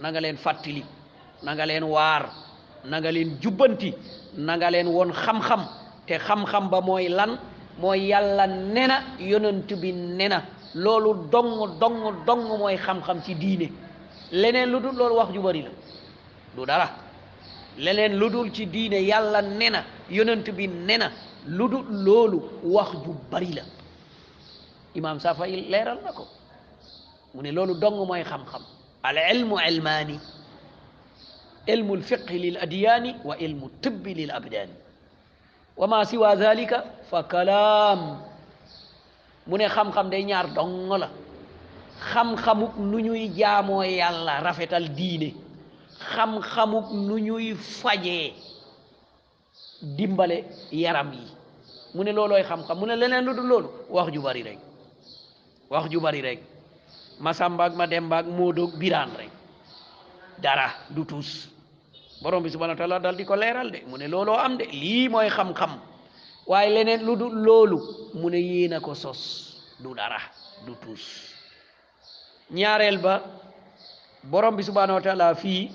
nanga 0.00 0.20
leen 0.20 0.36
fàttali 0.36 0.84
nanga 1.42 1.66
leen 1.66 1.84
waar 1.84 2.30
na 2.84 2.98
leen 3.00 3.38
jubbanti 3.40 3.94
na 4.36 4.56
nga 4.56 4.70
leen 4.70 4.88
woon 4.88 5.10
xam-xam 5.12 5.62
te 6.06 6.18
xam-xam 6.18 6.68
ba 6.70 6.80
mooy 6.80 7.08
lan 7.08 7.30
mooy 7.80 8.06
yàlla 8.08 8.46
nena 8.46 8.96
yonent 9.18 9.70
bi 9.82 9.92
nena 9.92 10.44
loolu 10.74 11.14
dong 11.30 11.78
dong 11.80 12.24
dong 12.26 12.44
mooy 12.58 12.76
xam-xam 12.76 13.20
ci 13.24 13.34
diine 13.34 13.66
leneen 14.34 14.68
lu 14.70 14.80
dul 14.82 14.96
loolu 14.98 15.14
wax 15.16 15.28
ju 15.32 15.40
bari 15.42 15.62
la 15.62 15.70
du 16.56 16.62
dara 16.66 16.88
leneen 17.78 18.12
lu 18.18 18.28
dul 18.30 18.50
ci 18.52 18.66
diine 18.66 18.98
yàlla 18.98 19.42
ne 19.42 19.68
yonent 20.10 20.46
bi 20.56 20.66
ne 20.66 20.96
na 20.98 21.08
lu 21.46 21.68
dul 21.70 21.86
loolu 22.04 22.38
wax 22.62 22.90
ju 22.90 23.14
bari 23.30 23.50
la 23.54 23.62
imam 24.94 25.18
safa 25.22 25.46
leeral 25.46 25.98
na 26.04 26.10
ko 26.12 26.26
mu 27.34 27.42
ne 27.42 27.50
loolu 27.54 27.74
dong 27.78 27.96
mooy 28.04 28.22
xam-xam 28.24 28.62
al 29.02 29.16
ilmu 29.30 29.56
ilmaani 29.68 30.18
ilmu 31.66 31.94
lfiqhi 32.02 32.38
lil 32.38 32.56
adyaani 32.58 33.14
wa 33.24 33.36
ilmu 33.38 33.68
tibbi 33.80 34.12
lil 34.14 34.30
abdaani 34.34 34.72
wa 35.78 35.86
ma 35.86 36.02
siwa 36.04 36.34
dhalika 36.34 36.98
mu 39.46 39.56
ne 39.58 39.68
xam-xam 39.68 40.10
day 40.10 40.24
ñaar 40.24 40.52
dong 40.54 40.90
la 40.96 41.08
xam-xamuk 42.12 42.76
nu 42.80 42.98
ñuy 43.00 43.30
jaamoo 43.38 43.82
yàlla 43.84 44.40
rafetal 44.40 44.88
diine 44.96 45.34
xam-xamuk 46.16 46.92
nu 46.92 47.18
ñuy 47.18 47.54
faje 47.54 48.32
dimbale 49.96 50.44
yaram 50.72 51.12
yi 51.12 51.20
mu 51.94 52.04
ne 52.04 52.12
loolooy 52.12 52.42
xam-xam 52.42 52.78
mu 52.78 52.86
ne 52.86 52.96
leneen 52.96 53.24
lu 53.24 53.34
du 53.36 53.42
loolu 53.44 53.68
wax 53.90 54.12
ju 54.12 54.20
bari 54.20 54.42
rek 54.42 54.58
wax 55.70 55.90
ju 55.90 56.00
bari 56.00 56.20
rek 56.22 56.38
ma 57.20 57.32
sàmbaag 57.32 57.74
ma 57.76 57.86
dembaag 57.86 58.26
moo 58.26 58.52
doog 58.52 58.76
biraan 58.78 59.10
rek 59.18 59.30
dara 60.42 60.70
du 60.90 61.04
tuus 61.04 61.48
borom 62.22 62.42
bi 62.42 62.48
subhanahu 62.50 62.76
wa 62.80 62.80
taala 62.80 62.98
dal 62.98 63.16
di 63.16 63.24
ko 63.28 63.34
leeral 63.36 63.70
de 63.70 63.82
mu 63.86 63.96
ne 64.00 64.06
looloo 64.08 64.36
am 64.40 64.56
de 64.56 64.64
lii 64.64 65.08
mooy 65.08 65.28
xam-xam 65.28 65.76
waaye 66.46 66.70
leneen 66.72 67.04
lu 67.04 67.16
dul 67.16 67.34
loolu 67.44 67.78
mu 68.14 68.28
ne 68.30 68.36
yéena 68.38 68.80
ko 68.80 68.94
sos 68.94 69.20
du 69.80 69.94
dara 69.94 70.18
du 70.66 70.72
tuus 70.80 71.04
ñaareel 72.50 72.98
ba 72.98 73.22
borom 74.24 74.56
bi 74.56 74.62
subhanahu 74.64 74.96
wa 74.98 75.02
taala 75.02 75.34
fii 75.34 75.70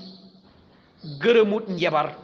gërëmut 1.22 1.68
njabar 1.70 2.16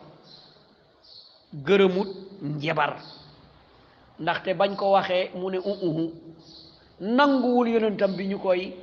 gërëmut 1.67 2.07
njabar 2.41 2.95
ndaxte 4.19 4.53
bañ 4.55 4.75
ko 4.75 4.91
waxee 4.91 5.31
mu 5.35 5.49
ne 5.49 5.57
uuhu 5.57 5.83
uh, 5.83 5.97
uh. 6.01 6.11
nanguwul 6.99 7.67
yonentam 7.67 8.15
bi 8.15 8.27
ñu 8.27 8.37
koy 8.39 8.73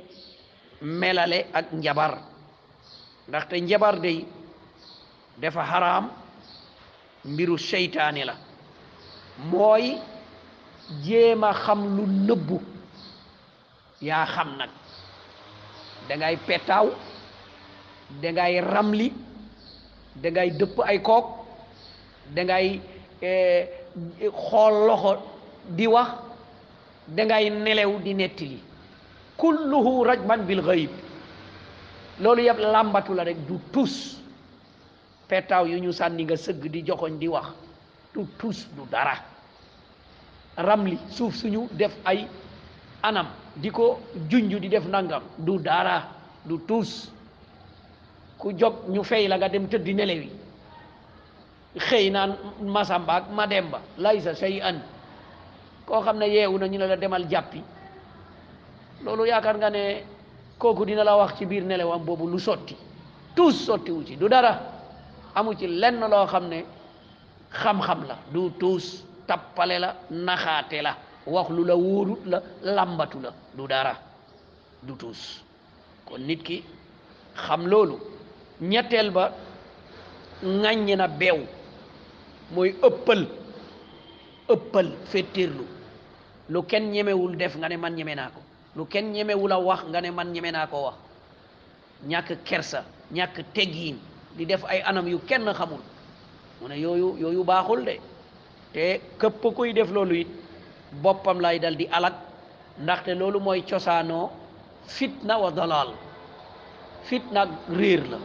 melale 0.81 1.47
ak 1.53 1.71
njabar 1.71 2.17
ndaxte 3.27 3.53
njabar 3.61 3.99
day 3.99 4.25
defa 5.41 5.63
xaraam 5.65 6.11
mbiru 7.25 7.57
seytaane 7.57 8.25
la 8.25 8.35
Moy 9.39 9.97
jema 11.03 11.53
xam 11.65 11.97
lu 11.97 12.03
nëbbu 12.07 12.57
ya 14.01 14.25
xam 14.25 14.57
nak 14.57 14.69
da 16.09 16.15
ngay 16.15 16.37
pétaw 16.47 16.87
da 18.21 18.31
ngay 18.31 18.61
ramli 18.61 19.13
da 20.21 20.29
ngay 20.29 20.49
depp 20.59 20.77
ay 20.85 21.01
kok 21.01 21.25
da 22.35 22.43
ngay 22.43 22.79
eh, 23.21 23.67
xol 24.49 24.73
loxo 24.87 25.13
di 25.75 25.87
wax 25.87 26.09
da 27.07 27.23
ngay 27.23 27.49
nelew 27.49 27.99
di 28.03 28.13
netti 28.13 28.59
kulluhu 29.37 30.03
rajman 30.05 30.41
bil 30.47 30.61
ghaib 30.61 30.91
lolou 32.19 32.43
yeb 32.43 32.59
lambatu 32.59 33.13
la 33.13 33.23
rek 33.23 33.37
du 33.47 33.57
tous 33.71 34.21
pétaw 35.27 35.65
yu 35.65 35.77
ñu 35.79 35.91
sanni 35.91 36.23
nga 36.23 36.35
seug 36.37 36.59
di 36.71 36.81
joxoñ 36.83 37.13
di 37.19 37.27
wax 37.27 37.47
du 38.13 38.25
tus 38.37 38.67
du 38.77 38.85
dara 38.91 39.15
ramli 40.57 40.97
suuf 41.09 41.35
suñu 41.35 41.67
def 41.71 41.93
ay 42.05 42.27
anam 43.01 43.27
di 43.55 43.69
ko 43.71 43.99
junj 44.29 44.53
di 44.61 44.69
def 44.69 44.85
nangam 44.85 45.23
du 45.37 45.57
dara 45.57 46.05
du 46.45 46.59
tus 46.67 47.09
ku 48.37 48.53
jog 48.53 48.87
ñu 48.89 49.03
fay 49.03 49.27
la 49.27 49.37
nga 49.37 49.49
dem 49.49 49.67
tëddi 49.67 49.93
nelewi 49.93 50.29
xëy 51.77 52.11
naan 52.11 52.37
Masamba 52.61 53.21
ma 53.21 53.33
Mademba 53.47 53.81
laysa 53.97 54.35
shay'an 54.35 54.81
koo 55.87 56.01
xam 56.01 56.17
ne 56.17 56.27
yeewu 56.29 56.57
na 56.59 56.67
ñu 56.67 56.77
ne 56.77 56.85
la 56.87 56.95
demal 56.97 57.25
jàppi 57.29 57.63
loolu 59.03 59.25
yaakaar 59.25 59.57
nga 59.57 59.69
ne 59.69 60.03
kooku 60.59 60.85
dina 60.85 61.03
la 61.03 61.15
wax 61.17 61.37
ci 61.37 61.45
biir 61.45 61.63
nelewam 61.65 62.03
boobu 62.05 62.27
lu 62.29 62.39
sotti 62.39 62.75
tous 63.35 63.51
sottiwu 63.53 64.05
ci 64.05 64.17
du 64.17 64.27
dara 64.29 64.59
amu 65.33 65.57
ci 65.57 65.65
lenn 65.67 65.99
loo 65.99 66.25
xam 66.27 66.47
ne 66.47 66.63
xam-xam 67.53 68.07
la 68.07 68.17
du 68.33 68.49
tous 68.59 69.05
tapale 69.27 69.79
la 69.79 69.95
naxate 70.09 70.81
la 70.81 70.97
wax 71.27 71.49
lu 71.49 71.63
la 71.65 71.75
wurut 71.75 72.19
la 72.25 72.39
lambatu 72.63 73.19
la 73.21 73.31
du 73.53 73.67
dara 73.67 73.93
du 74.81 74.93
tous 74.95 75.43
kon 76.05 76.17
nit 76.17 76.43
ki 76.43 76.63
xam 77.45 77.67
lolu 77.67 77.95
ñettel 78.61 79.11
ba 79.11 79.31
ŋàññ 80.43 80.95
na 80.97 81.07
beew 81.07 81.45
mooy 82.51 82.75
eppal 82.83 83.27
lu 86.49 86.59
ñemewul 86.91 87.37
def 87.37 87.55
nga 87.57 87.69
ne 87.69 87.77
man 87.77 87.91
ñeme 87.95 88.15
nako 88.15 88.39
lu 88.75 88.85
ken 88.87 89.11
ñemewul 89.13 89.51
a 89.51 89.59
wax 89.59 89.83
nga 89.89 90.01
ne 90.01 90.11
man 90.11 90.33
ñeme 90.33 90.51
nako 90.51 90.83
wax 90.85 90.95
ñak 92.09 92.43
kersa 92.43 92.83
ñak 93.11 93.43
teggiin 93.53 93.95
di 94.35 94.45
def 94.45 94.63
ay 94.67 94.81
anam 94.81 95.07
yu 95.07 95.19
kenn 95.19 95.49
xamul 95.53 95.79
mu 96.61 96.67
yooyu 96.69 97.07
yooyu 97.21 97.43
baaxul 97.47 97.85
de 97.85 97.95
te 98.73 99.01
këpp 99.19 99.43
koy 99.55 99.73
def 99.73 99.89
loolu 99.91 100.15
it 100.15 100.27
boppam 101.01 101.39
lay 101.41 101.59
dal 101.59 101.75
di 101.75 101.85
alak 101.91 102.13
ndaxte 102.81 103.15
loolu 103.15 103.39
mooy 103.39 103.61
cosaanoo 103.61 104.31
fitna 104.87 105.37
wa 105.37 105.49
dalal 105.51 105.89
fitna 107.07 107.41
ak 107.41 107.49
réer 107.77 108.03
la 108.09 108.17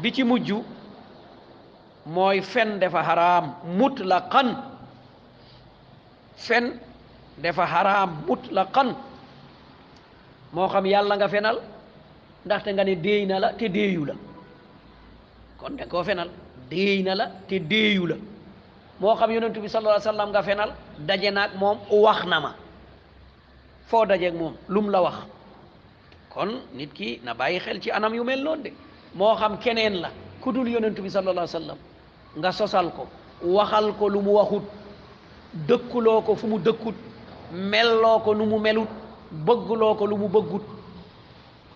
bi 0.00 0.12
ci 0.12 0.22
mujj 0.24 0.50
mooy 2.06 2.42
fen 2.42 2.78
dafa 2.78 3.02
xaraam 3.02 3.54
mutlaqan 3.78 4.48
fen 6.36 6.80
dafa 7.42 7.66
xaraam 7.66 8.10
mutlaqan 8.28 8.88
moo 10.52 10.68
xam 10.68 10.86
yàlla 10.86 11.14
nga 11.16 11.28
fenal 11.28 11.56
ndaxte 12.44 12.68
nga 12.72 12.84
ne 12.84 12.94
déey 12.96 13.26
na 13.26 13.38
la 13.38 13.52
te 13.52 13.68
déeyu 13.68 14.04
la 14.04 14.14
kon 15.58 15.70
danga 15.76 15.86
koo 15.90 16.04
fenal 16.04 16.30
déey 16.70 17.02
na 17.02 17.14
la 17.14 17.26
te 17.48 17.58
déeyu 17.58 18.06
la 18.06 18.16
moo 19.00 19.14
xam 19.14 19.30
yonentu 19.30 19.60
bi 19.60 19.68
sallallahu 19.68 19.96
alayhi 19.98 20.08
wa 20.08 20.12
sallam 20.12 20.30
nga 20.30 20.42
fenal 20.42 20.70
daje 20.98 21.30
naag 21.30 21.50
moom 21.60 21.78
wax 21.90 22.24
na 22.26 22.40
ma 22.40 22.50
foo 23.88 24.04
dajeeg 24.06 24.34
moom 24.34 24.54
lum 24.68 24.90
la 24.90 25.00
wax 25.02 25.16
kon 26.30 26.50
nit 26.74 26.92
ki 26.92 27.20
na 27.24 27.34
bàyyi 27.34 27.58
xel 27.60 27.80
ci 27.82 27.90
anam 27.90 28.14
yu 28.14 28.24
mel 28.24 28.42
noonu 28.42 28.62
de 28.62 28.70
moo 29.14 29.34
xam 29.36 29.56
keneen 29.58 30.00
la 30.00 30.10
ku 30.40 30.52
dul 30.52 30.68
yonentu 30.68 31.02
bi 31.02 31.10
sallallahu 31.10 31.38
alayhi 31.46 31.54
wa 31.56 31.60
sallam 31.60 31.78
nga 32.38 32.52
sosal 32.52 32.90
ko 32.96 33.06
waxal 33.42 33.94
ko 33.98 34.08
lu 34.08 34.20
mu 34.20 34.32
waxut 34.32 34.64
dëkkuloo 35.68 36.20
ko 36.22 36.34
fu 36.36 36.46
mu 36.46 36.58
dëkkut 36.58 36.94
melloo 37.52 38.18
ko 38.20 38.34
nu 38.34 38.44
mu 38.46 38.58
melut 38.58 38.88
bëgguloo 39.30 39.94
ko 39.96 40.06
lu 40.06 40.16
mu 40.16 40.28
bëggut 40.28 40.64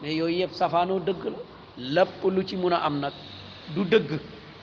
mais 0.02 0.14
yooyu 0.14 0.38
yëpp 0.40 0.54
safaanoo 0.54 0.98
dëgg 1.00 1.24
la 1.78 2.04
lépp 2.04 2.24
lu 2.30 2.44
ci 2.46 2.56
mun 2.56 2.72
a 2.72 2.76
am 2.78 2.98
nag 3.00 3.12
du 3.74 3.84
dëgg 3.84 4.20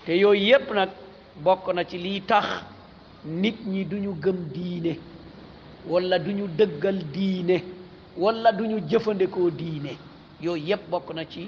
te 0.10 0.18
yooyu 0.18 0.42
yépp 0.50 0.70
nag 0.74 0.90
bokk 1.44 1.68
na 1.76 1.84
ci 1.86 1.98
lii 2.00 2.22
tax 2.24 2.48
nit 3.26 3.58
ñi 3.66 3.86
duñu 3.86 4.16
gëm 4.24 4.38
diine 4.54 4.98
wala 5.88 6.18
duñu 6.20 6.48
dëggal 6.58 6.98
diine 7.14 7.62
wala 8.18 8.52
duñu 8.52 8.80
jëfandikoo 8.90 9.52
diine 9.52 9.92
yooyu 10.42 10.66
yépp 10.68 10.90
bokk 10.90 11.14
na 11.14 11.26
ci 11.30 11.48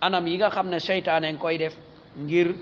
anam 0.00 0.24
yi 0.28 0.36
nga 0.36 0.50
xam 0.50 0.68
ne 0.68 0.78
seytaane 0.78 1.32
ngi 1.32 1.38
koy 1.40 1.58
def 1.58 1.76
ngir 2.16 2.54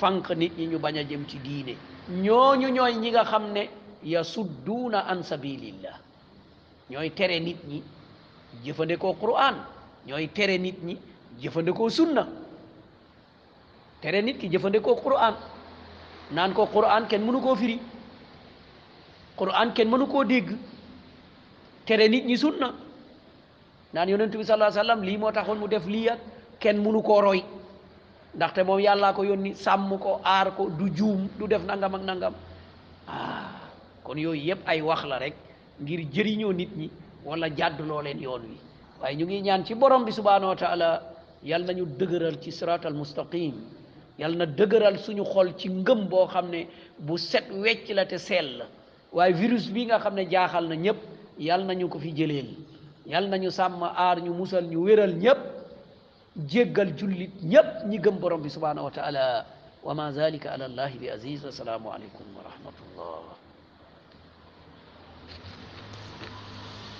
fànq 0.00 0.30
nit 0.30 0.52
ñi 0.56 0.66
ñu 0.68 0.78
bañ 0.78 0.96
a 0.96 1.04
jëm 1.04 1.28
ci 1.28 1.36
diine 1.44 1.76
ñooñu 2.08 2.68
ñooy 2.72 2.94
ñi 2.96 3.10
nga 3.10 3.24
xam 3.24 3.52
ne 3.52 3.68
yasudduuna 4.02 5.04
an 5.10 5.22
sabilillah 5.22 5.98
ñooy 6.90 7.10
tere 7.12 7.38
nit 7.40 7.58
ñi 7.68 7.82
jëfandikoo 8.64 9.12
quran 9.20 9.56
ñooy 10.06 10.28
tere 10.32 10.56
nit 10.58 10.82
ñi 10.82 10.96
jëfandikoo 11.42 11.90
sunna 11.90 12.26
tere 14.02 14.22
nit 14.22 14.38
ki 14.40 14.48
jëfandikoo 14.48 14.96
Qur'an 14.96 15.34
naan 16.32 16.52
ko 16.52 16.66
Qur'an 16.66 17.06
ken 17.08 17.22
mënu 17.24 17.40
koo 17.40 17.54
firi 17.56 17.78
Qur'an 19.36 19.72
ken 19.74 19.88
mënu 19.88 20.06
koo 20.06 20.24
dégg 20.24 20.54
tere 21.86 22.08
nit 22.08 22.24
ñi 22.24 22.36
sunna 22.36 22.72
naan 23.92 24.08
yonent 24.08 24.30
bi 24.32 24.44
sallallahu 24.44 24.70
alayhi 24.72 24.80
wasallam 24.80 25.02
lii 25.04 25.16
moo 25.18 25.32
taxoon 25.32 25.58
mu 25.58 25.66
def 25.68 25.86
lii 25.86 26.08
ak 26.08 26.18
ken 26.58 26.78
mënu 26.82 27.02
koo 27.02 27.20
roy 27.20 27.42
ndaxte 28.34 28.62
moom 28.64 28.80
yàllaa 28.80 29.12
ko 29.12 29.22
yónni 29.24 29.54
sàmm 29.54 29.98
ko 29.98 30.20
aar 30.24 30.54
ko 30.56 30.68
du 30.70 30.88
juum 30.96 31.28
du 31.38 31.46
def 31.46 31.62
nangam 31.64 31.94
ak 31.94 32.02
nangam 32.02 32.34
ah 33.08 33.60
kon 34.04 34.16
yooyu 34.18 34.48
yëpp 34.48 34.66
ay 34.68 34.80
wax 34.82 35.04
la 35.04 35.18
rek 35.18 35.34
ngir 35.80 36.00
jëriñoo 36.12 36.52
nit 36.52 36.70
ñi 36.76 36.90
wala 37.24 37.48
jàdduloo 37.54 38.02
leen 38.02 38.20
yoon 38.22 38.42
wi 38.48 38.56
waaye 39.00 39.16
ñu 39.16 39.26
ngi 39.26 39.40
ñaan 39.42 39.66
ci 39.66 39.74
borom 39.74 40.04
bi 40.04 40.12
subhanahu 40.12 40.48
wa 40.54 40.56
taala 40.56 41.02
yàlla 41.42 41.66
nañu 41.66 41.84
dëgëral 41.98 42.40
ci 42.40 42.50
siratal 42.52 42.94
mustaqim 42.94 43.54
yàlla 44.18 44.46
na 44.46 44.46
dëgëral 44.56 44.96
suñu 45.04 45.24
xol 45.32 45.48
ci 45.58 45.66
ngëm 45.80 46.00
boo 46.10 46.26
xam 46.32 46.46
ne 46.54 46.60
bu 47.06 47.14
set 47.30 47.46
wecc 47.62 47.84
la 47.96 48.04
te 48.10 48.18
sell 48.18 48.50
la 48.58 48.66
waaye 49.16 49.32
virus 49.40 49.66
bi 49.74 49.84
nga 49.86 49.96
xam 50.04 50.14
ne 50.14 50.24
jaaxal 50.32 50.64
na 50.68 50.74
ñëpp 50.84 50.96
yàlla 51.46 51.64
nañu 51.66 51.86
ko 51.92 51.98
fi 52.04 52.10
jëleel 52.18 52.48
yàlla 53.10 53.28
nañu 53.28 53.50
sàmm 53.58 53.80
aar 54.04 54.18
ñu 54.24 54.32
musal 54.40 54.64
ñu 54.72 54.78
wéral 54.86 55.12
ñëpp 55.24 55.38
jéggal 56.52 56.90
jullit 56.98 57.32
ñëpp 57.52 57.70
ñi 57.88 57.96
gëm 58.04 58.16
borom 58.20 58.40
bi 58.44 58.50
subhanahu 58.56 58.84
wa 58.86 58.90
taala 58.96 59.22
wa 59.86 59.94
ma 59.94 60.12
zalika 60.16 60.48
ala 60.52 60.64
allahi 60.64 60.96
bi 61.00 61.08
aziz 61.14 61.40
wa 61.42 61.46
wasalaamu 61.50 61.88
alaykum 61.94 62.26
wa 62.36 62.42
rahmatullah 62.48 63.49